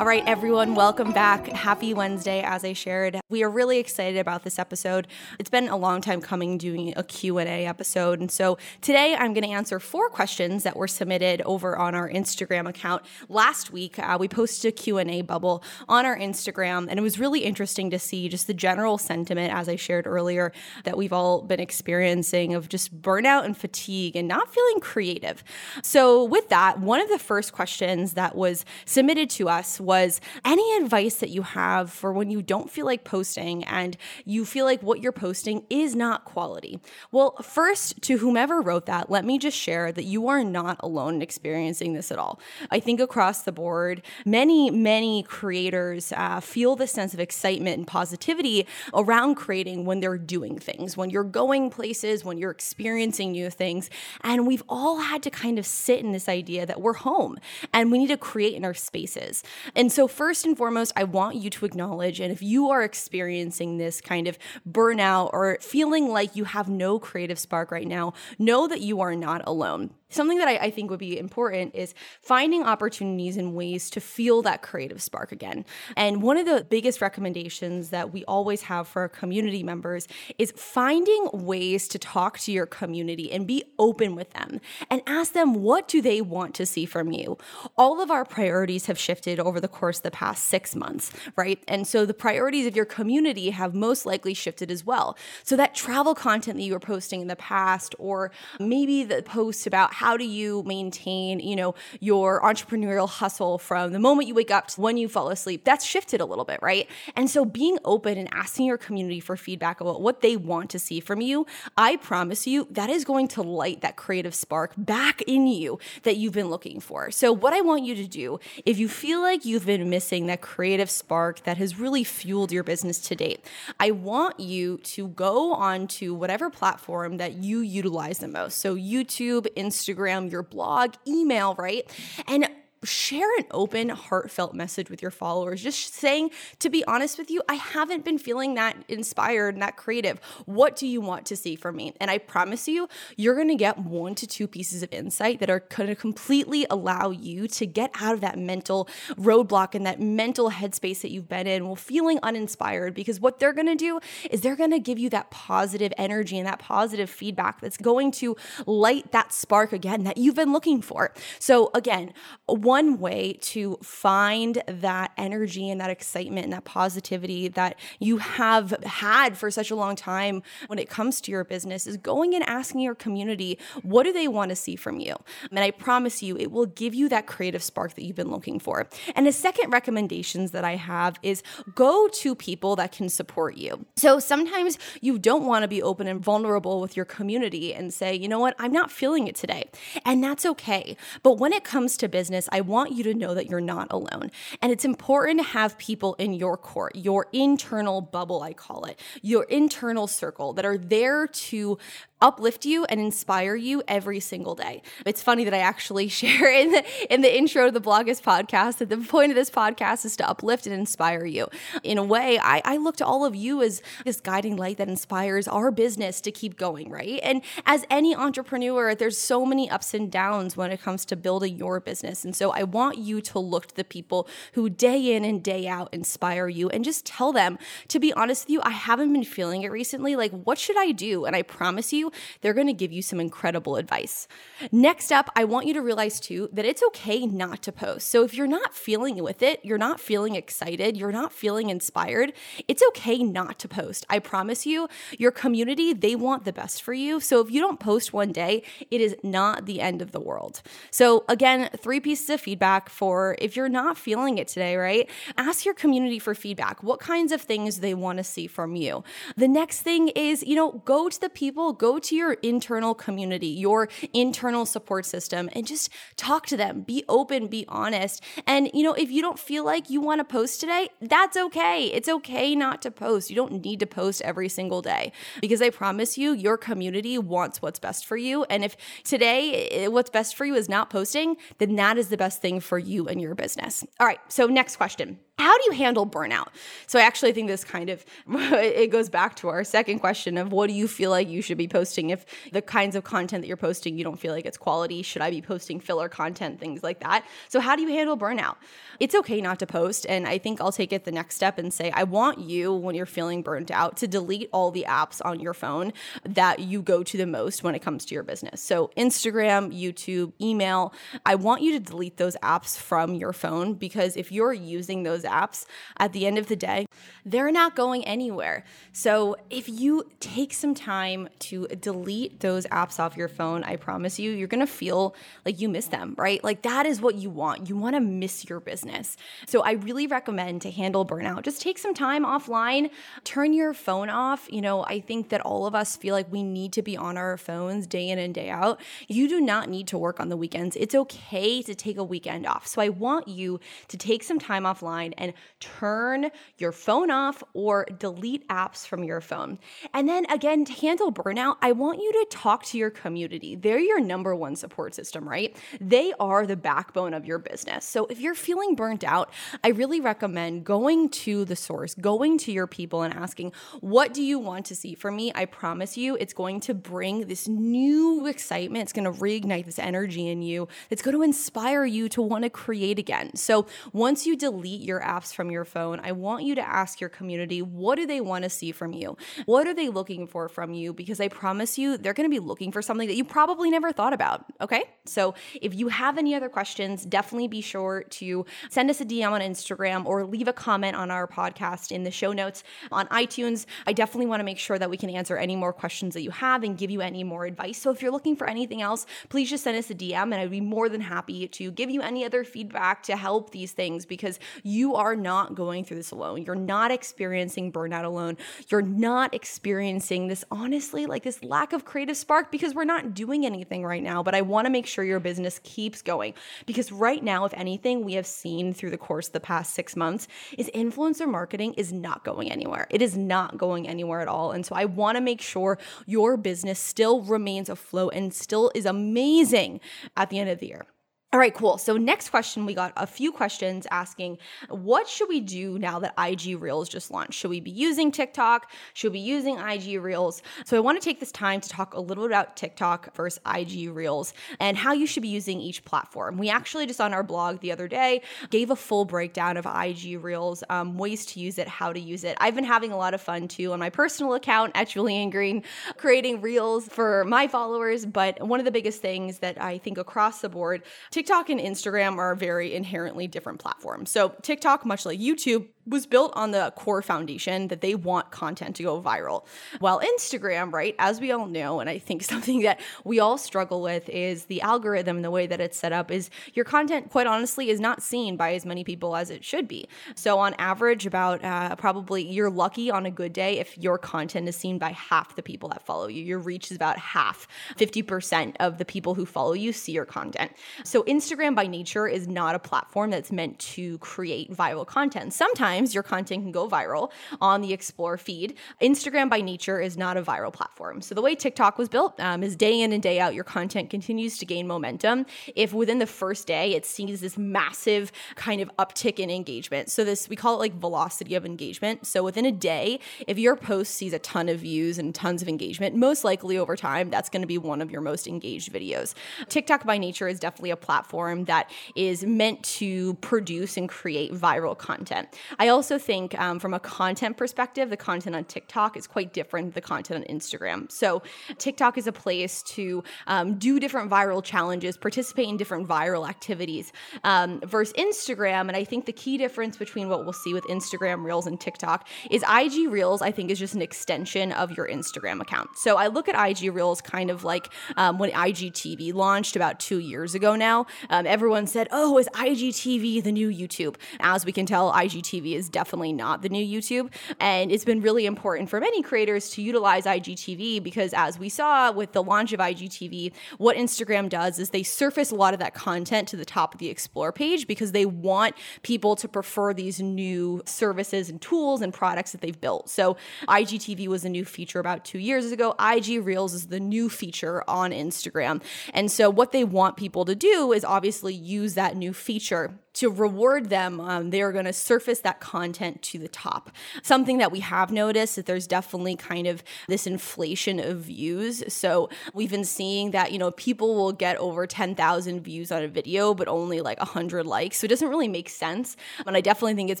All 0.02 0.08
right, 0.08 0.24
everyone, 0.26 0.74
welcome 0.74 1.12
back. 1.12 1.46
Happy 1.46 1.94
Wednesday. 1.94 2.42
As 2.42 2.64
I 2.64 2.72
shared, 2.72 3.20
we 3.28 3.44
are 3.44 3.48
really 3.48 3.78
excited 3.78 4.18
about 4.18 4.42
this 4.42 4.58
episode. 4.58 5.06
It's 5.38 5.48
been 5.48 5.68
a 5.68 5.76
long 5.76 6.00
time 6.00 6.20
coming 6.20 6.58
doing 6.58 6.92
a 6.96 7.04
Q&A 7.04 7.66
episode. 7.66 8.18
And 8.18 8.28
so 8.28 8.58
today 8.80 9.14
I'm 9.14 9.32
going 9.32 9.44
to 9.44 9.50
answer 9.50 9.78
four 9.78 10.08
questions 10.08 10.64
that 10.64 10.74
were 10.76 10.88
submitted 10.88 11.40
over 11.42 11.78
on 11.78 11.94
our 11.94 12.10
Instagram 12.10 12.68
account. 12.68 13.04
Last 13.28 13.70
week, 13.70 13.96
uh, 14.00 14.16
we 14.18 14.26
posted 14.26 14.70
a 14.70 14.72
Q&A 14.72 15.22
bubble 15.22 15.62
on 15.88 16.04
our 16.04 16.18
Instagram, 16.18 16.88
and 16.90 16.98
it 16.98 17.02
was 17.02 17.20
really 17.20 17.44
interesting 17.44 17.88
to 17.90 17.98
see 18.00 18.28
just 18.28 18.48
the 18.48 18.54
general 18.54 18.98
sentiment, 18.98 19.54
as 19.54 19.68
I 19.68 19.76
shared 19.76 20.08
earlier, 20.08 20.50
that 20.82 20.96
we've 20.96 21.12
all 21.12 21.42
been 21.42 21.60
experiencing 21.60 22.54
of 22.54 22.68
just 22.68 23.00
burnout 23.02 23.44
and 23.44 23.56
fatigue 23.56 24.16
and 24.16 24.26
not 24.26 24.52
feeling 24.52 24.80
creative. 24.80 25.44
So 25.84 26.24
with 26.24 26.48
that, 26.48 26.80
one 26.80 27.00
of 27.00 27.08
the 27.08 27.20
first 27.20 27.52
questions 27.52 28.14
that 28.14 28.34
was 28.34 28.64
submitted 28.84 29.30
to 29.30 29.48
us 29.48 29.78
was 29.78 29.91
was 29.92 30.22
any 30.42 30.78
advice 30.78 31.16
that 31.16 31.28
you 31.28 31.42
have 31.42 31.90
for 31.90 32.14
when 32.14 32.30
you 32.30 32.40
don't 32.40 32.70
feel 32.70 32.86
like 32.86 33.04
posting 33.04 33.62
and 33.64 33.94
you 34.24 34.46
feel 34.46 34.64
like 34.64 34.82
what 34.82 35.02
you're 35.02 35.12
posting 35.12 35.66
is 35.68 35.94
not 35.94 36.24
quality. 36.24 36.80
Well, 37.10 37.36
first, 37.42 38.00
to 38.02 38.16
whomever 38.16 38.62
wrote 38.62 38.86
that, 38.86 39.10
let 39.10 39.26
me 39.26 39.36
just 39.36 39.58
share 39.58 39.92
that 39.92 40.04
you 40.04 40.28
are 40.28 40.42
not 40.42 40.78
alone 40.80 41.16
in 41.16 41.22
experiencing 41.22 41.92
this 41.92 42.10
at 42.10 42.18
all. 42.18 42.40
I 42.70 42.80
think 42.80 43.00
across 43.00 43.42
the 43.42 43.52
board, 43.52 44.00
many, 44.24 44.70
many 44.70 45.24
creators 45.24 46.10
uh, 46.12 46.40
feel 46.40 46.74
this 46.74 46.92
sense 46.92 47.12
of 47.12 47.20
excitement 47.20 47.76
and 47.76 47.86
positivity 47.86 48.66
around 48.94 49.34
creating 49.34 49.84
when 49.84 50.00
they're 50.00 50.16
doing 50.16 50.58
things, 50.58 50.96
when 50.96 51.10
you're 51.10 51.22
going 51.22 51.68
places, 51.68 52.24
when 52.24 52.38
you're 52.38 52.50
experiencing 52.50 53.32
new 53.32 53.50
things. 53.50 53.90
And 54.22 54.46
we've 54.46 54.64
all 54.70 55.00
had 55.00 55.22
to 55.24 55.30
kind 55.30 55.58
of 55.58 55.66
sit 55.66 56.00
in 56.00 56.12
this 56.12 56.30
idea 56.30 56.64
that 56.64 56.80
we're 56.80 56.94
home 56.94 57.36
and 57.74 57.92
we 57.92 57.98
need 57.98 58.08
to 58.08 58.16
create 58.16 58.54
in 58.54 58.64
our 58.64 58.72
spaces. 58.72 59.42
So, 59.90 60.06
first 60.06 60.44
and 60.44 60.56
foremost, 60.56 60.92
I 60.94 61.04
want 61.04 61.36
you 61.36 61.48
to 61.50 61.64
acknowledge, 61.64 62.20
and 62.20 62.30
if 62.30 62.42
you 62.42 62.68
are 62.70 62.82
experiencing 62.82 63.78
this 63.78 64.00
kind 64.00 64.28
of 64.28 64.38
burnout 64.70 65.30
or 65.32 65.58
feeling 65.60 66.08
like 66.08 66.36
you 66.36 66.44
have 66.44 66.68
no 66.68 66.98
creative 66.98 67.38
spark 67.38 67.70
right 67.70 67.88
now, 67.88 68.12
know 68.38 68.68
that 68.68 68.82
you 68.82 69.00
are 69.00 69.16
not 69.16 69.42
alone 69.46 69.94
something 70.12 70.38
that 70.38 70.48
I, 70.48 70.56
I, 70.56 70.70
think 70.70 70.90
would 70.90 70.98
be 70.98 71.18
important 71.18 71.74
is 71.74 71.94
finding 72.20 72.62
opportunities 72.62 73.36
and 73.36 73.54
ways 73.54 73.90
to 73.90 74.00
feel 74.00 74.42
that 74.42 74.62
creative 74.62 75.02
spark 75.02 75.32
again. 75.32 75.64
And 75.96 76.22
one 76.22 76.36
of 76.36 76.46
the 76.46 76.66
biggest 76.68 77.00
recommendations 77.00 77.90
that 77.90 78.12
we 78.12 78.24
always 78.24 78.62
have 78.62 78.88
for 78.88 79.02
our 79.02 79.08
community 79.08 79.62
members 79.62 80.08
is 80.38 80.52
finding 80.56 81.28
ways 81.32 81.88
to 81.88 81.98
talk 81.98 82.38
to 82.40 82.52
your 82.52 82.66
community 82.66 83.30
and 83.32 83.46
be 83.46 83.64
open 83.78 84.14
with 84.14 84.30
them 84.30 84.60
and 84.90 85.02
ask 85.06 85.32
them 85.32 85.54
what 85.54 85.88
do 85.88 86.00
they 86.00 86.20
want 86.20 86.54
to 86.54 86.66
see 86.66 86.84
from 86.84 87.12
you. 87.12 87.38
All 87.76 88.00
of 88.00 88.10
our 88.10 88.24
priorities 88.24 88.86
have 88.86 88.98
shifted 88.98 89.38
over 89.40 89.60
the 89.60 89.68
course 89.68 89.98
of 89.98 90.04
the 90.04 90.10
past 90.10 90.44
six 90.44 90.74
months, 90.74 91.12
right? 91.36 91.62
And 91.68 91.86
so 91.86 92.06
the 92.06 92.14
priorities 92.14 92.66
of 92.66 92.76
your 92.76 92.84
community 92.84 93.50
have 93.50 93.74
most 93.74 94.06
likely 94.06 94.34
shifted 94.34 94.70
as 94.70 94.84
well. 94.84 95.16
So 95.42 95.56
that 95.56 95.74
travel 95.74 96.14
content 96.14 96.56
that 96.56 96.62
you 96.62 96.72
were 96.72 96.80
posting 96.80 97.20
in 97.20 97.28
the 97.28 97.36
past, 97.36 97.94
or 97.98 98.30
maybe 98.60 99.04
the 99.04 99.22
posts 99.22 99.66
about 99.66 99.94
how 100.02 100.16
do 100.16 100.24
you 100.24 100.64
maintain, 100.64 101.38
you 101.38 101.54
know, 101.54 101.76
your 102.00 102.42
entrepreneurial 102.42 103.08
hustle 103.08 103.56
from 103.56 103.92
the 103.92 104.00
moment 104.00 104.26
you 104.26 104.34
wake 104.34 104.50
up 104.50 104.66
to 104.66 104.80
when 104.80 104.96
you 104.96 105.08
fall 105.08 105.30
asleep? 105.30 105.64
That's 105.64 105.84
shifted 105.84 106.20
a 106.20 106.24
little 106.24 106.44
bit, 106.44 106.58
right? 106.60 106.88
And 107.14 107.30
so 107.30 107.44
being 107.44 107.78
open 107.84 108.18
and 108.18 108.28
asking 108.34 108.66
your 108.66 108.78
community 108.78 109.20
for 109.20 109.36
feedback 109.36 109.80
about 109.80 110.00
what 110.00 110.20
they 110.20 110.36
want 110.36 110.70
to 110.70 110.80
see 110.80 110.98
from 110.98 111.20
you, 111.20 111.46
I 111.76 111.94
promise 111.98 112.48
you 112.48 112.66
that 112.72 112.90
is 112.90 113.04
going 113.04 113.28
to 113.28 113.42
light 113.42 113.82
that 113.82 113.94
creative 113.94 114.34
spark 114.34 114.72
back 114.76 115.22
in 115.22 115.46
you 115.46 115.78
that 116.02 116.16
you've 116.16 116.32
been 116.32 116.48
looking 116.48 116.80
for. 116.80 117.12
So 117.12 117.32
what 117.32 117.52
I 117.52 117.60
want 117.60 117.84
you 117.84 117.94
to 117.94 118.08
do, 118.08 118.40
if 118.66 118.80
you 118.80 118.88
feel 118.88 119.22
like 119.22 119.44
you've 119.44 119.66
been 119.66 119.88
missing 119.88 120.26
that 120.26 120.40
creative 120.40 120.90
spark 120.90 121.44
that 121.44 121.58
has 121.58 121.78
really 121.78 122.02
fueled 122.02 122.50
your 122.50 122.64
business 122.64 122.98
to 123.02 123.14
date, 123.14 123.46
I 123.78 123.92
want 123.92 124.40
you 124.40 124.78
to 124.78 125.06
go 125.06 125.52
on 125.52 125.86
to 125.98 126.12
whatever 126.12 126.50
platform 126.50 127.18
that 127.18 127.34
you 127.34 127.60
utilize 127.60 128.18
the 128.18 128.26
most. 128.26 128.58
So 128.58 128.74
YouTube, 128.74 129.46
Instagram, 129.56 129.91
Instagram, 129.92 130.30
your 130.30 130.42
blog, 130.42 130.94
email, 131.06 131.54
right? 131.54 131.84
And 132.26 132.48
share 132.84 133.28
an 133.38 133.44
open, 133.50 133.88
heartfelt 133.90 134.54
message 134.54 134.90
with 134.90 135.02
your 135.02 135.10
followers. 135.10 135.62
Just 135.62 135.94
saying, 135.94 136.30
to 136.58 136.70
be 136.70 136.84
honest 136.84 137.18
with 137.18 137.30
you, 137.30 137.42
I 137.48 137.54
haven't 137.54 138.04
been 138.04 138.18
feeling 138.18 138.54
that 138.54 138.76
inspired 138.88 139.54
and 139.54 139.62
that 139.62 139.76
creative. 139.76 140.18
What 140.46 140.76
do 140.76 140.86
you 140.86 141.00
want 141.00 141.26
to 141.26 141.36
see 141.36 141.56
from 141.56 141.76
me? 141.76 141.94
And 142.00 142.10
I 142.10 142.18
promise 142.18 142.66
you, 142.66 142.88
you're 143.16 143.42
to 143.42 143.54
get 143.54 143.78
one 143.78 144.14
to 144.16 144.26
two 144.26 144.46
pieces 144.46 144.82
of 144.82 144.92
insight 144.92 145.40
that 145.40 145.50
are 145.50 145.60
to 145.60 145.94
completely 145.94 146.66
allow 146.70 147.10
you 147.10 147.48
to 147.48 147.66
get 147.66 147.90
out 148.00 148.14
of 148.14 148.20
that 148.20 148.38
mental 148.38 148.88
roadblock 149.16 149.74
and 149.74 149.84
that 149.86 150.00
mental 150.00 150.50
headspace 150.50 151.02
that 151.02 151.10
you've 151.10 151.28
been 151.28 151.46
in 151.46 151.66
while 151.66 151.76
feeling 151.76 152.18
uninspired. 152.22 152.94
Because 152.94 153.20
what 153.20 153.38
they're 153.38 153.52
to 153.66 153.74
do 153.74 154.00
is 154.30 154.40
they're 154.40 154.56
to 154.70 154.78
give 154.78 154.98
you 154.98 155.10
that 155.10 155.30
positive 155.30 155.92
energy 155.98 156.38
and 156.38 156.46
that 156.46 156.58
positive 156.58 157.10
feedback 157.10 157.60
that's 157.60 157.76
going 157.76 158.10
to 158.12 158.36
light 158.66 159.12
that 159.12 159.32
spark 159.32 159.72
again 159.72 160.04
that 160.04 160.18
you've 160.18 160.34
been 160.34 160.52
looking 160.52 160.80
for. 160.80 161.12
So, 161.38 161.70
again, 161.74 162.12
one 162.46 162.71
one 162.72 162.98
way 162.98 163.34
to 163.34 163.76
find 163.82 164.62
that 164.66 165.12
energy 165.18 165.68
and 165.68 165.78
that 165.78 165.90
excitement 165.90 166.44
and 166.44 166.54
that 166.54 166.64
positivity 166.64 167.46
that 167.48 167.78
you 167.98 168.16
have 168.16 168.70
had 168.82 169.36
for 169.36 169.50
such 169.50 169.70
a 169.70 169.74
long 169.74 169.94
time 169.94 170.42
when 170.68 170.78
it 170.78 170.88
comes 170.88 171.20
to 171.20 171.30
your 171.30 171.44
business 171.44 171.86
is 171.86 171.98
going 171.98 172.34
and 172.34 172.42
asking 172.48 172.80
your 172.80 172.94
community, 172.94 173.58
what 173.82 174.04
do 174.04 174.12
they 174.14 174.26
want 174.26 174.48
to 174.48 174.56
see 174.56 174.74
from 174.74 174.98
you? 174.98 175.14
And 175.50 175.58
I 175.58 175.70
promise 175.70 176.22
you, 176.22 176.34
it 176.38 176.50
will 176.50 176.64
give 176.64 176.94
you 176.94 177.10
that 177.10 177.26
creative 177.26 177.62
spark 177.62 177.92
that 177.96 178.04
you've 178.04 178.16
been 178.16 178.30
looking 178.30 178.58
for. 178.58 178.88
And 179.14 179.26
the 179.26 179.32
second 179.32 179.70
recommendations 179.70 180.52
that 180.52 180.64
I 180.64 180.76
have 180.76 181.18
is 181.22 181.42
go 181.74 182.08
to 182.08 182.34
people 182.34 182.74
that 182.76 182.90
can 182.90 183.10
support 183.10 183.58
you. 183.58 183.84
So 183.96 184.18
sometimes 184.18 184.78
you 185.02 185.18
don't 185.18 185.44
want 185.44 185.62
to 185.62 185.68
be 185.68 185.82
open 185.82 186.06
and 186.06 186.24
vulnerable 186.24 186.80
with 186.80 186.96
your 186.96 187.04
community 187.04 187.74
and 187.74 187.92
say, 187.92 188.14
you 188.14 188.28
know 188.28 188.40
what, 188.40 188.54
I'm 188.58 188.72
not 188.72 188.90
feeling 188.90 189.28
it 189.28 189.36
today. 189.36 189.64
And 190.06 190.24
that's 190.24 190.46
okay. 190.46 190.96
But 191.22 191.36
when 191.36 191.52
it 191.52 191.64
comes 191.64 191.98
to 191.98 192.08
business, 192.08 192.48
I 192.50 192.61
want 192.62 192.92
you 192.92 193.04
to 193.04 193.14
know 193.14 193.34
that 193.34 193.46
you're 193.46 193.60
not 193.60 193.88
alone. 193.90 194.30
And 194.60 194.72
it's 194.72 194.84
important 194.84 195.40
to 195.40 195.46
have 195.46 195.76
people 195.78 196.14
in 196.14 196.32
your 196.32 196.56
court, 196.56 196.96
your 196.96 197.28
internal 197.32 198.00
bubble, 198.00 198.42
I 198.42 198.54
call 198.54 198.84
it, 198.84 198.98
your 199.20 199.44
internal 199.44 200.06
circle 200.06 200.54
that 200.54 200.64
are 200.64 200.78
there 200.78 201.26
to 201.26 201.78
uplift 202.22 202.64
you 202.64 202.84
and 202.86 203.00
inspire 203.00 203.56
you 203.56 203.82
every 203.88 204.20
single 204.20 204.54
day. 204.54 204.80
It's 205.04 205.20
funny 205.20 205.44
that 205.44 205.52
I 205.52 205.58
actually 205.58 206.08
share 206.20 206.50
in 206.50 206.70
the 206.70 207.12
in 207.12 207.20
the 207.20 207.36
intro 207.36 207.66
to 207.66 207.72
the 207.72 207.80
Bloggist 207.80 208.22
podcast 208.22 208.78
that 208.78 208.88
the 208.88 208.98
point 208.98 209.30
of 209.30 209.36
this 209.36 209.50
podcast 209.50 210.04
is 210.04 210.16
to 210.16 210.28
uplift 210.28 210.66
and 210.66 210.74
inspire 210.74 211.26
you. 211.26 211.48
In 211.82 211.98
a 211.98 212.04
way, 212.04 212.38
I, 212.38 212.62
I 212.64 212.76
look 212.76 212.96
to 212.96 213.06
all 213.06 213.24
of 213.24 213.34
you 213.34 213.62
as 213.62 213.82
this 214.04 214.20
guiding 214.20 214.56
light 214.56 214.78
that 214.78 214.88
inspires 214.88 215.48
our 215.48 215.70
business 215.70 216.20
to 216.22 216.30
keep 216.30 216.56
going, 216.56 216.90
right? 216.90 217.18
And 217.22 217.42
as 217.66 217.84
any 217.90 218.14
entrepreneur, 218.14 218.94
there's 218.94 219.18
so 219.18 219.44
many 219.44 219.68
ups 219.68 219.92
and 219.92 220.10
downs 220.10 220.56
when 220.56 220.70
it 220.70 220.80
comes 220.80 221.04
to 221.06 221.16
building 221.16 221.56
your 221.56 221.80
business. 221.80 222.24
And 222.24 222.36
so 222.36 222.52
I 222.52 222.62
want 222.62 222.98
you 222.98 223.20
to 223.22 223.38
look 223.38 223.66
to 223.68 223.76
the 223.76 223.84
people 223.84 224.28
who 224.52 224.70
day 224.70 225.14
in 225.14 225.24
and 225.24 225.42
day 225.42 225.66
out 225.66 225.88
inspire 225.92 226.48
you 226.48 226.68
and 226.68 226.84
just 226.84 227.04
tell 227.04 227.32
them, 227.32 227.58
to 227.88 227.98
be 227.98 228.12
honest 228.12 228.44
with 228.44 228.50
you, 228.50 228.60
I 228.62 228.70
haven't 228.70 229.12
been 229.12 229.24
feeling 229.24 229.62
it 229.62 229.72
recently. 229.72 230.14
Like, 230.14 230.30
what 230.30 230.58
should 230.58 230.78
I 230.78 230.92
do? 230.92 231.24
And 231.24 231.34
I 231.34 231.42
promise 231.42 231.92
you, 231.92 232.11
they're 232.40 232.54
going 232.54 232.66
to 232.66 232.72
give 232.72 232.92
you 232.92 233.02
some 233.02 233.20
incredible 233.20 233.76
advice. 233.76 234.28
Next 234.70 235.12
up, 235.12 235.30
I 235.36 235.44
want 235.44 235.66
you 235.66 235.74
to 235.74 235.82
realize 235.82 236.20
too 236.20 236.48
that 236.52 236.64
it's 236.64 236.82
okay 236.82 237.26
not 237.26 237.62
to 237.62 237.72
post. 237.72 238.08
So 238.08 238.24
if 238.24 238.34
you're 238.34 238.46
not 238.46 238.74
feeling 238.74 239.22
with 239.22 239.42
it, 239.42 239.60
you're 239.62 239.78
not 239.78 240.00
feeling 240.00 240.34
excited, 240.36 240.96
you're 240.96 241.12
not 241.12 241.32
feeling 241.32 241.70
inspired, 241.70 242.32
it's 242.68 242.82
okay 242.88 243.22
not 243.22 243.58
to 243.60 243.68
post. 243.68 244.06
I 244.08 244.18
promise 244.18 244.66
you, 244.66 244.88
your 245.18 245.30
community, 245.30 245.92
they 245.92 246.16
want 246.16 246.44
the 246.44 246.52
best 246.52 246.82
for 246.82 246.92
you. 246.92 247.20
So 247.20 247.40
if 247.40 247.50
you 247.50 247.60
don't 247.60 247.80
post 247.80 248.12
one 248.12 248.32
day, 248.32 248.62
it 248.90 249.00
is 249.00 249.16
not 249.22 249.66
the 249.66 249.80
end 249.80 250.02
of 250.02 250.12
the 250.12 250.20
world. 250.20 250.62
So 250.90 251.24
again, 251.28 251.70
three 251.78 252.00
pieces 252.00 252.28
of 252.30 252.40
feedback 252.40 252.88
for 252.88 253.36
if 253.38 253.56
you're 253.56 253.68
not 253.68 253.96
feeling 253.96 254.38
it 254.38 254.48
today, 254.48 254.76
right? 254.76 255.08
Ask 255.36 255.64
your 255.64 255.74
community 255.74 256.18
for 256.18 256.34
feedback. 256.34 256.82
What 256.82 257.00
kinds 257.00 257.32
of 257.32 257.42
things 257.42 257.80
they 257.80 257.94
want 257.94 258.18
to 258.18 258.24
see 258.24 258.46
from 258.46 258.76
you? 258.76 259.04
The 259.36 259.48
next 259.48 259.82
thing 259.82 260.08
is, 260.08 260.42
you 260.42 260.56
know, 260.56 260.82
go 260.84 261.08
to 261.08 261.20
the 261.20 261.28
people, 261.28 261.72
go 261.72 261.98
to 262.04 262.16
your 262.16 262.34
internal 262.34 262.94
community, 262.94 263.48
your 263.48 263.88
internal 264.12 264.66
support 264.66 265.06
system, 265.06 265.48
and 265.54 265.66
just 265.66 265.90
talk 266.16 266.46
to 266.46 266.56
them. 266.56 266.82
Be 266.82 267.04
open, 267.08 267.48
be 267.48 267.64
honest. 267.68 268.22
And, 268.46 268.70
you 268.74 268.82
know, 268.82 268.94
if 268.94 269.10
you 269.10 269.22
don't 269.22 269.38
feel 269.38 269.64
like 269.64 269.90
you 269.90 270.00
want 270.00 270.20
to 270.20 270.24
post 270.24 270.60
today, 270.60 270.88
that's 271.00 271.36
okay. 271.36 271.86
It's 271.86 272.08
okay 272.08 272.54
not 272.54 272.82
to 272.82 272.90
post. 272.90 273.30
You 273.30 273.36
don't 273.36 273.64
need 273.64 273.80
to 273.80 273.86
post 273.86 274.22
every 274.22 274.48
single 274.48 274.82
day 274.82 275.12
because 275.40 275.62
I 275.62 275.70
promise 275.70 276.18
you, 276.18 276.32
your 276.32 276.56
community 276.56 277.18
wants 277.18 277.62
what's 277.62 277.78
best 277.78 278.06
for 278.06 278.16
you. 278.16 278.44
And 278.44 278.64
if 278.64 278.76
today 279.04 279.68
eh, 279.68 279.86
what's 279.88 280.10
best 280.10 280.36
for 280.36 280.44
you 280.44 280.54
is 280.54 280.68
not 280.68 280.90
posting, 280.90 281.36
then 281.58 281.76
that 281.76 281.98
is 281.98 282.08
the 282.08 282.16
best 282.16 282.40
thing 282.40 282.60
for 282.60 282.78
you 282.78 283.08
and 283.08 283.20
your 283.20 283.34
business. 283.34 283.84
All 284.00 284.06
right, 284.06 284.20
so 284.28 284.46
next 284.46 284.76
question 284.76 285.18
how 285.38 285.56
do 285.56 285.64
you 285.66 285.72
handle 285.72 286.06
burnout? 286.06 286.48
So 286.86 286.98
i 286.98 287.02
actually 287.02 287.32
think 287.32 287.48
this 287.48 287.64
kind 287.64 287.90
of 287.90 288.04
it 288.28 288.90
goes 288.90 289.08
back 289.08 289.34
to 289.36 289.48
our 289.48 289.64
second 289.64 289.98
question 289.98 290.36
of 290.36 290.52
what 290.52 290.68
do 290.68 290.74
you 290.74 290.86
feel 290.86 291.10
like 291.10 291.28
you 291.28 291.42
should 291.42 291.58
be 291.58 291.68
posting? 291.68 292.10
If 292.10 292.26
the 292.52 292.62
kinds 292.62 292.94
of 292.96 293.04
content 293.04 293.42
that 293.42 293.48
you're 293.48 293.56
posting 293.56 293.96
you 293.96 294.04
don't 294.04 294.18
feel 294.18 294.32
like 294.32 294.46
it's 294.46 294.58
quality 294.58 295.02
should 295.02 295.22
i 295.22 295.30
be 295.30 295.42
posting 295.42 295.80
filler 295.80 296.08
content 296.08 296.60
things 296.60 296.82
like 296.82 297.00
that? 297.00 297.24
So 297.48 297.60
how 297.60 297.76
do 297.76 297.82
you 297.82 297.88
handle 297.88 298.16
burnout? 298.16 298.56
It's 299.00 299.14
okay 299.14 299.40
not 299.40 299.58
to 299.60 299.66
post 299.66 300.06
and 300.08 300.26
i 300.26 300.38
think 300.38 300.60
i'll 300.60 300.72
take 300.72 300.92
it 300.92 301.04
the 301.04 301.12
next 301.12 301.34
step 301.34 301.58
and 301.58 301.72
say 301.72 301.90
i 301.92 302.04
want 302.04 302.38
you 302.38 302.72
when 302.72 302.94
you're 302.94 303.06
feeling 303.06 303.42
burnt 303.42 303.70
out 303.70 303.96
to 303.96 304.06
delete 304.06 304.48
all 304.52 304.70
the 304.70 304.84
apps 304.88 305.20
on 305.24 305.40
your 305.40 305.54
phone 305.54 305.92
that 306.24 306.60
you 306.60 306.82
go 306.82 307.02
to 307.02 307.16
the 307.16 307.26
most 307.26 307.62
when 307.62 307.74
it 307.74 307.80
comes 307.80 308.04
to 308.04 308.14
your 308.14 308.22
business. 308.22 308.62
So 308.62 308.90
instagram 308.96 309.72
youtube 309.72 310.32
email 310.40 310.92
i 311.26 311.34
want 311.34 311.62
you 311.62 311.72
to 311.72 311.80
delete 311.80 312.16
those 312.16 312.36
apps 312.42 312.78
from 312.78 313.14
your 313.14 313.32
phone 313.32 313.74
because 313.74 314.16
if 314.16 314.30
you're 314.30 314.52
using 314.52 315.02
those 315.02 315.21
apps, 315.24 315.66
at 315.98 316.12
the 316.12 316.26
end 316.26 316.38
of 316.38 316.48
the 316.48 316.56
day, 316.56 316.86
they're 317.24 317.52
not 317.52 317.76
going 317.76 318.04
anywhere. 318.04 318.64
So 318.92 319.36
if 319.50 319.68
you 319.68 320.04
take 320.20 320.52
some 320.52 320.74
time 320.74 321.28
to 321.40 321.66
delete 321.68 322.40
those 322.40 322.66
apps 322.66 322.98
off 322.98 323.16
your 323.16 323.28
phone, 323.28 323.64
I 323.64 323.76
promise 323.76 324.18
you, 324.18 324.32
you're 324.32 324.48
gonna 324.48 324.66
feel 324.66 325.14
like 325.44 325.60
you 325.60 325.68
miss 325.68 325.86
them, 325.86 326.14
right? 326.16 326.42
Like 326.42 326.62
that 326.62 326.86
is 326.86 327.00
what 327.00 327.16
you 327.16 327.30
want. 327.30 327.68
You 327.68 327.76
wanna 327.76 328.00
miss 328.00 328.48
your 328.48 328.60
business. 328.60 329.16
So 329.46 329.62
I 329.62 329.72
really 329.72 330.06
recommend 330.06 330.62
to 330.62 330.70
handle 330.70 331.06
burnout, 331.06 331.42
just 331.42 331.60
take 331.60 331.78
some 331.78 331.94
time 331.94 332.24
offline, 332.24 332.90
turn 333.24 333.52
your 333.52 333.74
phone 333.74 334.08
off. 334.08 334.48
You 334.50 334.60
know, 334.60 334.84
I 334.84 335.00
think 335.00 335.28
that 335.30 335.40
all 335.40 335.66
of 335.66 335.74
us 335.74 335.96
feel 335.96 336.14
like 336.14 336.30
we 336.30 336.42
need 336.42 336.72
to 336.74 336.82
be 336.82 336.96
on 336.96 337.16
our 337.16 337.36
phones 337.36 337.86
day 337.86 338.08
in 338.08 338.18
and 338.18 338.34
day 338.34 338.50
out. 338.50 338.80
You 339.08 339.28
do 339.28 339.40
not 339.40 339.68
need 339.68 339.86
to 339.88 339.98
work 339.98 340.20
on 340.20 340.28
the 340.28 340.36
weekends. 340.36 340.76
It's 340.76 340.94
okay 340.94 341.62
to 341.62 341.74
take 341.74 341.96
a 341.96 342.04
weekend 342.04 342.46
off. 342.46 342.66
So 342.66 342.80
I 342.82 342.88
want 342.88 343.28
you 343.28 343.60
to 343.88 343.96
take 343.96 344.22
some 344.22 344.38
time 344.38 344.64
offline 344.64 345.11
and 345.18 345.32
turn 345.60 346.30
your 346.58 346.72
phone 346.72 347.10
off 347.10 347.42
or 347.54 347.86
delete 347.98 348.46
apps 348.48 348.86
from 348.86 349.04
your 349.04 349.20
phone. 349.20 349.58
And 349.94 350.08
then 350.08 350.24
again, 350.30 350.64
to 350.64 350.72
handle 350.72 351.12
burnout, 351.12 351.56
I 351.62 351.72
want 351.72 352.00
you 352.00 352.12
to 352.12 352.26
talk 352.30 352.64
to 352.66 352.78
your 352.78 352.90
community. 352.90 353.56
They're 353.56 353.78
your 353.78 354.00
number 354.00 354.34
one 354.34 354.56
support 354.56 354.94
system, 354.94 355.28
right? 355.28 355.56
They 355.80 356.12
are 356.18 356.46
the 356.46 356.56
backbone 356.56 357.14
of 357.14 357.26
your 357.26 357.38
business. 357.38 357.84
So 357.84 358.06
if 358.06 358.20
you're 358.20 358.34
feeling 358.34 358.74
burnt 358.74 359.04
out, 359.04 359.30
I 359.64 359.68
really 359.68 360.00
recommend 360.00 360.64
going 360.64 361.08
to 361.10 361.44
the 361.44 361.56
source, 361.56 361.94
going 361.94 362.38
to 362.38 362.52
your 362.52 362.66
people 362.66 363.02
and 363.02 363.14
asking, 363.14 363.52
what 363.80 364.14
do 364.14 364.22
you 364.22 364.38
want 364.38 364.66
to 364.66 364.74
see 364.74 364.94
from 364.94 365.16
me? 365.16 365.32
I 365.34 365.44
promise 365.44 365.96
you, 365.96 366.16
it's 366.16 366.32
going 366.32 366.60
to 366.60 366.74
bring 366.74 367.26
this 367.26 367.48
new 367.48 368.26
excitement. 368.26 368.82
It's 368.82 368.92
going 368.92 369.04
to 369.04 369.20
reignite 369.20 369.66
this 369.66 369.78
energy 369.78 370.28
in 370.28 370.42
you. 370.42 370.68
It's 370.90 371.02
going 371.02 371.16
to 371.16 371.22
inspire 371.22 371.84
you 371.84 372.08
to 372.10 372.22
want 372.22 372.44
to 372.44 372.50
create 372.50 372.98
again. 372.98 373.34
So 373.36 373.66
once 373.92 374.26
you 374.26 374.36
delete 374.36 374.82
your 374.82 375.01
apps 375.02 375.34
from 375.34 375.50
your 375.50 375.64
phone, 375.64 376.00
I 376.02 376.12
want 376.12 376.44
you 376.44 376.54
to 376.54 376.60
ask 376.60 377.00
your 377.00 377.10
community 377.10 377.62
what 377.62 377.96
do 377.96 378.06
they 378.06 378.20
want 378.20 378.44
to 378.44 378.50
see 378.50 378.72
from 378.72 378.92
you? 378.92 379.16
What 379.46 379.66
are 379.66 379.74
they 379.74 379.88
looking 379.88 380.26
for 380.26 380.48
from 380.48 380.72
you? 380.72 380.92
Because 380.92 381.20
I 381.20 381.28
promise 381.28 381.78
you, 381.78 381.96
they're 381.96 382.14
going 382.14 382.28
to 382.28 382.34
be 382.34 382.40
looking 382.40 382.72
for 382.72 382.82
something 382.82 383.08
that 383.08 383.16
you 383.16 383.24
probably 383.24 383.70
never 383.70 383.92
thought 383.92 384.12
about. 384.12 384.44
Okay. 384.60 384.84
So 385.04 385.34
if 385.60 385.74
you 385.74 385.88
have 385.88 386.18
any 386.18 386.34
other 386.34 386.48
questions, 386.48 387.04
definitely 387.04 387.48
be 387.48 387.60
sure 387.60 388.04
to 388.10 388.46
send 388.70 388.90
us 388.90 389.00
a 389.00 389.04
DM 389.04 389.30
on 389.30 389.40
Instagram 389.40 390.06
or 390.06 390.24
leave 390.24 390.48
a 390.48 390.52
comment 390.52 390.96
on 390.96 391.10
our 391.10 391.26
podcast 391.26 391.92
in 391.92 392.04
the 392.04 392.10
show 392.10 392.32
notes 392.32 392.62
on 392.90 393.06
iTunes. 393.08 393.66
I 393.86 393.92
definitely 393.92 394.26
want 394.26 394.40
to 394.40 394.44
make 394.44 394.58
sure 394.58 394.78
that 394.78 394.90
we 394.90 394.96
can 394.96 395.10
answer 395.10 395.36
any 395.36 395.56
more 395.56 395.72
questions 395.72 396.14
that 396.14 396.22
you 396.22 396.30
have 396.30 396.62
and 396.62 396.78
give 396.78 396.90
you 396.90 397.00
any 397.00 397.24
more 397.24 397.44
advice. 397.44 397.78
So 397.78 397.90
if 397.90 398.02
you're 398.02 398.12
looking 398.12 398.36
for 398.36 398.48
anything 398.48 398.82
else, 398.82 399.06
please 399.28 399.50
just 399.50 399.64
send 399.64 399.76
us 399.76 399.90
a 399.90 399.94
DM 399.94 400.22
and 400.22 400.34
I'd 400.34 400.50
be 400.50 400.60
more 400.60 400.88
than 400.88 401.00
happy 401.00 401.48
to 401.48 401.70
give 401.70 401.90
you 401.90 402.00
any 402.00 402.24
other 402.24 402.44
feedback 402.44 403.02
to 403.04 403.16
help 403.16 403.50
these 403.50 403.72
things 403.72 404.06
because 404.06 404.38
you 404.62 404.91
are 404.96 405.16
not 405.16 405.32
not 405.32 405.54
going 405.54 405.84
through 405.84 405.96
this 405.96 406.10
alone. 406.10 406.42
You're 406.42 406.54
not 406.54 406.90
experiencing 406.90 407.72
burnout 407.72 408.04
alone. 408.04 408.36
You're 408.68 408.82
not 408.82 409.34
experiencing 409.34 410.28
this, 410.28 410.44
honestly, 410.50 411.06
like 411.06 411.22
this 411.22 411.42
lack 411.42 411.72
of 411.72 411.84
creative 411.84 412.16
spark 412.16 412.52
because 412.52 412.74
we're 412.74 412.84
not 412.84 413.14
doing 413.14 413.46
anything 413.46 413.84
right 413.84 414.02
now. 414.02 414.22
But 414.22 414.34
I 414.34 414.42
want 414.42 414.66
to 414.66 414.70
make 414.70 414.86
sure 414.86 415.04
your 415.04 415.20
business 415.20 415.58
keeps 415.64 416.02
going 416.02 416.34
because 416.66 416.92
right 416.92 417.24
now, 417.24 417.44
if 417.44 417.54
anything, 417.54 418.04
we 418.04 418.12
have 418.14 418.26
seen 418.26 418.72
through 418.72 418.90
the 418.90 418.98
course 418.98 419.28
of 419.28 419.32
the 419.32 419.40
past 419.40 419.74
six 419.74 419.96
months 419.96 420.28
is 420.58 420.70
influencer 420.74 421.28
marketing 421.28 421.74
is 421.74 421.92
not 421.92 422.24
going 422.24 422.50
anywhere. 422.50 422.86
It 422.90 423.02
is 423.02 423.16
not 423.16 423.56
going 423.56 423.88
anywhere 423.88 424.20
at 424.20 424.28
all. 424.28 424.52
And 424.52 424.64
so 424.64 424.74
I 424.74 424.84
want 424.84 425.16
to 425.16 425.20
make 425.22 425.40
sure 425.40 425.78
your 426.06 426.36
business 426.36 426.78
still 426.78 427.22
remains 427.22 427.68
afloat 427.68 428.12
and 428.14 428.32
still 428.32 428.70
is 428.74 428.86
amazing 428.86 429.80
at 430.16 430.30
the 430.30 430.38
end 430.38 430.50
of 430.50 430.60
the 430.60 430.66
year. 430.66 430.86
All 431.34 431.38
right, 431.38 431.54
cool. 431.54 431.78
So, 431.78 431.96
next 431.96 432.28
question, 432.28 432.66
we 432.66 432.74
got 432.74 432.92
a 432.94 433.06
few 433.06 433.32
questions 433.32 433.86
asking 433.90 434.36
what 434.68 435.08
should 435.08 435.30
we 435.30 435.40
do 435.40 435.78
now 435.78 435.98
that 436.00 436.12
IG 436.18 436.60
Reels 436.60 436.90
just 436.90 437.10
launched? 437.10 437.32
Should 437.32 437.48
we 437.48 437.58
be 437.58 437.70
using 437.70 438.12
TikTok? 438.12 438.70
Should 438.92 439.12
we 439.12 439.18
be 439.18 439.24
using 439.24 439.56
IG 439.56 440.02
Reels? 440.02 440.42
So, 440.66 440.76
I 440.76 440.80
want 440.80 441.00
to 441.00 441.02
take 441.02 441.20
this 441.20 441.32
time 441.32 441.62
to 441.62 441.70
talk 441.70 441.94
a 441.94 442.00
little 442.00 442.24
bit 442.24 442.32
about 442.32 442.58
TikTok 442.58 443.16
versus 443.16 443.40
IG 443.50 443.88
Reels 443.88 444.34
and 444.60 444.76
how 444.76 444.92
you 444.92 445.06
should 445.06 445.22
be 445.22 445.30
using 445.30 445.58
each 445.58 445.86
platform. 445.86 446.36
We 446.36 446.50
actually 446.50 446.84
just 446.84 447.00
on 447.00 447.14
our 447.14 447.22
blog 447.22 447.60
the 447.60 447.72
other 447.72 447.88
day 447.88 448.20
gave 448.50 448.70
a 448.70 448.76
full 448.76 449.06
breakdown 449.06 449.56
of 449.56 449.64
IG 449.64 450.22
Reels, 450.22 450.62
um, 450.68 450.98
ways 450.98 451.24
to 451.24 451.40
use 451.40 451.56
it, 451.56 451.66
how 451.66 451.94
to 451.94 452.00
use 452.00 452.24
it. 452.24 452.36
I've 452.42 452.54
been 452.54 452.62
having 452.62 452.92
a 452.92 452.98
lot 452.98 453.14
of 453.14 453.22
fun 453.22 453.48
too 453.48 453.72
on 453.72 453.78
my 453.78 453.88
personal 453.88 454.34
account 454.34 454.72
at 454.74 454.88
Julian 454.88 455.30
Green, 455.30 455.62
creating 455.96 456.42
Reels 456.42 456.88
for 456.88 457.24
my 457.24 457.48
followers. 457.48 458.04
But 458.04 458.46
one 458.46 458.60
of 458.60 458.66
the 458.66 458.70
biggest 458.70 459.00
things 459.00 459.38
that 459.38 459.58
I 459.62 459.78
think 459.78 459.96
across 459.96 460.42
the 460.42 460.50
board, 460.50 460.82
TikTok 461.10 461.21
TikTok 461.22 461.50
and 461.50 461.60
Instagram 461.60 462.18
are 462.18 462.34
very 462.34 462.74
inherently 462.74 463.28
different 463.28 463.60
platforms. 463.60 464.10
So, 464.10 464.34
TikTok, 464.42 464.84
much 464.84 465.06
like 465.06 465.20
YouTube, 465.20 465.68
was 465.86 466.06
built 466.06 466.32
on 466.36 466.52
the 466.52 466.72
core 466.76 467.02
foundation 467.02 467.68
that 467.68 467.80
they 467.80 467.94
want 467.94 468.30
content 468.30 468.76
to 468.76 468.82
go 468.84 469.02
viral. 469.02 469.44
While 469.80 470.00
Instagram, 470.00 470.72
right, 470.72 470.94
as 470.98 471.20
we 471.20 471.32
all 471.32 471.46
know, 471.46 471.80
and 471.80 471.90
I 471.90 471.98
think 471.98 472.22
something 472.32 472.60
that 472.62 472.80
we 473.04 473.18
all 473.18 473.36
struggle 473.36 473.82
with 473.82 474.08
is 474.08 474.44
the 474.44 474.60
algorithm 474.60 475.22
the 475.22 475.30
way 475.30 475.46
that 475.46 475.60
it's 475.60 475.76
set 475.76 475.92
up 475.92 476.10
is 476.10 476.30
your 476.54 476.64
content, 476.64 477.10
quite 477.10 477.26
honestly, 477.26 477.68
is 477.70 477.80
not 477.80 478.02
seen 478.02 478.36
by 478.36 478.54
as 478.54 478.64
many 478.64 478.84
people 478.84 479.16
as 479.16 479.30
it 479.30 479.44
should 479.44 479.66
be. 479.66 479.88
So, 480.14 480.38
on 480.38 480.54
average, 480.54 481.06
about 481.06 481.44
uh, 481.44 481.74
probably 481.76 482.22
you're 482.22 482.50
lucky 482.50 482.90
on 482.90 483.06
a 483.06 483.10
good 483.10 483.32
day 483.32 483.58
if 483.58 483.76
your 483.76 483.98
content 483.98 484.48
is 484.48 484.56
seen 484.56 484.78
by 484.78 484.92
half 484.92 485.34
the 485.34 485.42
people 485.42 485.68
that 485.70 485.84
follow 485.84 486.06
you. 486.06 486.22
Your 486.22 486.38
reach 486.38 486.70
is 486.70 486.76
about 486.76 486.98
half, 486.98 487.48
50% 487.76 488.54
of 488.60 488.78
the 488.78 488.84
people 488.84 489.14
who 489.14 489.26
follow 489.26 489.52
you 489.52 489.72
see 489.72 489.92
your 489.92 490.04
content. 490.04 490.52
So, 490.84 491.02
Instagram 491.04 491.56
by 491.56 491.66
nature 491.66 492.06
is 492.06 492.28
not 492.28 492.54
a 492.54 492.60
platform 492.60 493.10
that's 493.10 493.32
meant 493.32 493.58
to 493.58 493.98
create 493.98 494.52
viral 494.52 494.86
content. 494.86 495.32
Sometimes 495.32 495.71
sometimes 495.72 495.94
your 495.94 496.02
content 496.02 496.42
can 496.42 496.52
go 496.52 496.68
viral 496.68 497.10
on 497.40 497.62
the 497.62 497.72
Explore 497.72 498.18
feed. 498.18 498.58
Instagram 498.82 499.30
by 499.30 499.40
nature 499.40 499.80
is 499.80 499.96
not 499.96 500.18
a 500.18 500.22
viral 500.22 500.52
platform. 500.52 501.00
So 501.00 501.14
the 501.14 501.22
way 501.22 501.34
TikTok 501.34 501.78
was 501.78 501.88
built 501.88 502.20
um, 502.20 502.42
is 502.42 502.56
day 502.56 502.82
in 502.82 502.92
and 502.92 503.02
day 503.02 503.18
out, 503.18 503.34
your 503.34 503.44
content 503.44 503.88
continues 503.88 504.36
to 504.38 504.44
gain 504.44 504.66
momentum. 504.66 505.24
If 505.56 505.72
within 505.72 505.98
the 505.98 506.06
first 506.06 506.46
day 506.46 506.74
it 506.74 506.84
sees 506.84 507.22
this 507.22 507.38
massive 507.38 508.12
kind 508.34 508.60
of 508.60 508.70
uptick 508.78 509.18
in 509.18 509.30
engagement, 509.30 509.90
so 509.90 510.04
this 510.04 510.28
we 510.28 510.36
call 510.36 510.56
it 510.56 510.58
like 510.58 510.74
velocity 510.74 511.34
of 511.34 511.46
engagement. 511.46 512.06
So 512.06 512.22
within 512.22 512.44
a 512.44 512.52
day, 512.52 513.00
if 513.26 513.38
your 513.38 513.56
post 513.56 513.94
sees 513.94 514.12
a 514.12 514.18
ton 514.18 514.50
of 514.50 514.60
views 514.60 514.98
and 514.98 515.14
tons 515.14 515.40
of 515.40 515.48
engagement, 515.48 515.96
most 515.96 516.22
likely 516.22 516.58
over 516.58 516.76
time, 516.76 517.08
that's 517.08 517.30
going 517.30 517.42
to 517.42 517.48
be 517.48 517.56
one 517.56 517.80
of 517.80 517.90
your 517.90 518.02
most 518.02 518.26
engaged 518.26 518.70
videos. 518.70 519.14
TikTok 519.48 519.86
by 519.86 519.96
nature 519.96 520.28
is 520.28 520.38
definitely 520.38 520.70
a 520.70 520.76
platform 520.76 521.44
that 521.44 521.70
is 521.96 522.24
meant 522.24 522.62
to 522.62 523.14
produce 523.14 523.78
and 523.78 523.88
create 523.88 524.32
viral 524.32 524.76
content. 524.76 525.28
I 525.62 525.68
also 525.68 525.96
think 525.96 526.36
um, 526.40 526.58
from 526.58 526.74
a 526.74 526.80
content 526.80 527.36
perspective, 527.36 527.88
the 527.88 527.96
content 527.96 528.34
on 528.34 528.44
TikTok 528.46 528.96
is 528.96 529.06
quite 529.06 529.32
different 529.32 529.66
than 529.66 529.74
the 529.74 529.80
content 529.80 530.26
on 530.28 530.36
Instagram. 530.36 530.90
So 530.90 531.22
TikTok 531.56 531.96
is 531.96 532.08
a 532.08 532.12
place 532.12 532.64
to 532.74 533.04
um, 533.28 533.60
do 533.60 533.78
different 533.78 534.10
viral 534.10 534.42
challenges, 534.42 534.96
participate 534.96 535.48
in 535.48 535.56
different 535.56 535.86
viral 535.86 536.28
activities 536.28 536.92
um, 537.22 537.60
versus 537.60 537.94
Instagram. 537.96 538.62
And 538.62 538.72
I 538.72 538.82
think 538.82 539.06
the 539.06 539.12
key 539.12 539.38
difference 539.38 539.76
between 539.76 540.08
what 540.08 540.24
we'll 540.24 540.32
see 540.32 540.52
with 540.52 540.64
Instagram 540.64 541.22
Reels 541.24 541.46
and 541.46 541.60
TikTok 541.60 542.08
is 542.28 542.42
IG 542.42 542.90
Reels, 542.90 543.22
I 543.22 543.30
think, 543.30 543.48
is 543.48 543.60
just 543.60 543.76
an 543.76 543.82
extension 543.82 544.50
of 544.50 544.72
your 544.76 544.88
Instagram 544.88 545.40
account. 545.40 545.78
So 545.78 545.96
I 545.96 546.08
look 546.08 546.28
at 546.28 546.34
IG 546.34 546.74
Reels 546.74 547.00
kind 547.00 547.30
of 547.30 547.44
like 547.44 547.72
um, 547.96 548.18
when 548.18 548.32
IGTV 548.32 549.14
launched 549.14 549.54
about 549.54 549.78
two 549.78 550.00
years 550.00 550.34
ago 550.34 550.56
now. 550.56 550.86
Um, 551.08 551.24
everyone 551.24 551.68
said, 551.68 551.86
oh, 551.92 552.18
is 552.18 552.28
IGTV 552.34 553.22
the 553.22 553.30
new 553.30 553.48
YouTube? 553.48 553.94
As 554.18 554.44
we 554.44 554.50
can 554.50 554.66
tell, 554.66 554.92
IGTV 554.92 555.51
is 555.54 555.68
definitely 555.68 556.12
not 556.12 556.42
the 556.42 556.48
new 556.48 556.64
YouTube. 556.64 557.12
And 557.40 557.70
it's 557.70 557.84
been 557.84 558.00
really 558.00 558.26
important 558.26 558.68
for 558.68 558.80
many 558.80 559.02
creators 559.02 559.50
to 559.50 559.62
utilize 559.62 560.04
IGTV 560.04 560.82
because, 560.82 561.12
as 561.14 561.38
we 561.38 561.48
saw 561.48 561.92
with 561.92 562.12
the 562.12 562.22
launch 562.22 562.52
of 562.52 562.60
IGTV, 562.60 563.32
what 563.58 563.76
Instagram 563.76 564.28
does 564.28 564.58
is 564.58 564.70
they 564.70 564.82
surface 564.82 565.30
a 565.30 565.34
lot 565.34 565.54
of 565.54 565.60
that 565.60 565.74
content 565.74 566.28
to 566.28 566.36
the 566.36 566.44
top 566.44 566.74
of 566.74 566.80
the 566.80 566.88
Explore 566.88 567.32
page 567.32 567.66
because 567.66 567.92
they 567.92 568.06
want 568.06 568.54
people 568.82 569.16
to 569.16 569.28
prefer 569.28 569.72
these 569.72 570.00
new 570.00 570.62
services 570.66 571.28
and 571.28 571.40
tools 571.40 571.82
and 571.82 571.92
products 571.92 572.32
that 572.32 572.40
they've 572.40 572.60
built. 572.60 572.88
So, 572.88 573.16
IGTV 573.48 574.08
was 574.08 574.24
a 574.24 574.28
new 574.28 574.44
feature 574.44 574.80
about 574.80 575.04
two 575.04 575.18
years 575.18 575.52
ago. 575.52 575.74
IG 575.80 576.24
Reels 576.24 576.54
is 576.54 576.66
the 576.66 576.80
new 576.80 577.08
feature 577.08 577.68
on 577.68 577.90
Instagram. 577.90 578.62
And 578.94 579.10
so, 579.10 579.30
what 579.30 579.52
they 579.52 579.64
want 579.64 579.96
people 579.96 580.24
to 580.24 580.34
do 580.34 580.72
is 580.72 580.84
obviously 580.84 581.34
use 581.34 581.74
that 581.74 581.96
new 581.96 582.12
feature 582.12 582.72
to 582.94 583.10
reward 583.10 583.70
them, 583.70 584.00
um, 584.00 584.30
they 584.30 584.42
are 584.42 584.52
going 584.52 584.66
to 584.66 584.72
surface 584.72 585.20
that 585.20 585.40
content 585.42 586.02
to 586.02 586.18
the 586.18 586.28
top. 586.28 586.70
Something 587.02 587.38
that 587.38 587.50
we 587.50 587.60
have 587.60 587.90
noticed 587.90 588.36
that 588.36 588.46
there's 588.46 588.66
definitely 588.66 589.16
kind 589.16 589.46
of 589.46 589.64
this 589.88 590.06
inflation 590.06 590.78
of 590.78 590.98
views. 590.98 591.64
So 591.72 592.10
we've 592.34 592.50
been 592.50 592.64
seeing 592.64 593.12
that, 593.12 593.32
you 593.32 593.38
know, 593.38 593.50
people 593.52 593.94
will 593.94 594.12
get 594.12 594.36
over 594.36 594.66
10,000 594.66 595.40
views 595.40 595.72
on 595.72 595.82
a 595.82 595.88
video, 595.88 596.34
but 596.34 596.48
only 596.48 596.80
like 596.80 596.98
100 596.98 597.46
likes. 597.46 597.78
So 597.78 597.86
it 597.86 597.88
doesn't 597.88 598.08
really 598.08 598.28
make 598.28 598.50
sense. 598.50 598.96
And 599.26 599.36
I 599.36 599.40
definitely 599.40 599.74
think 599.74 599.90
it's 599.90 600.00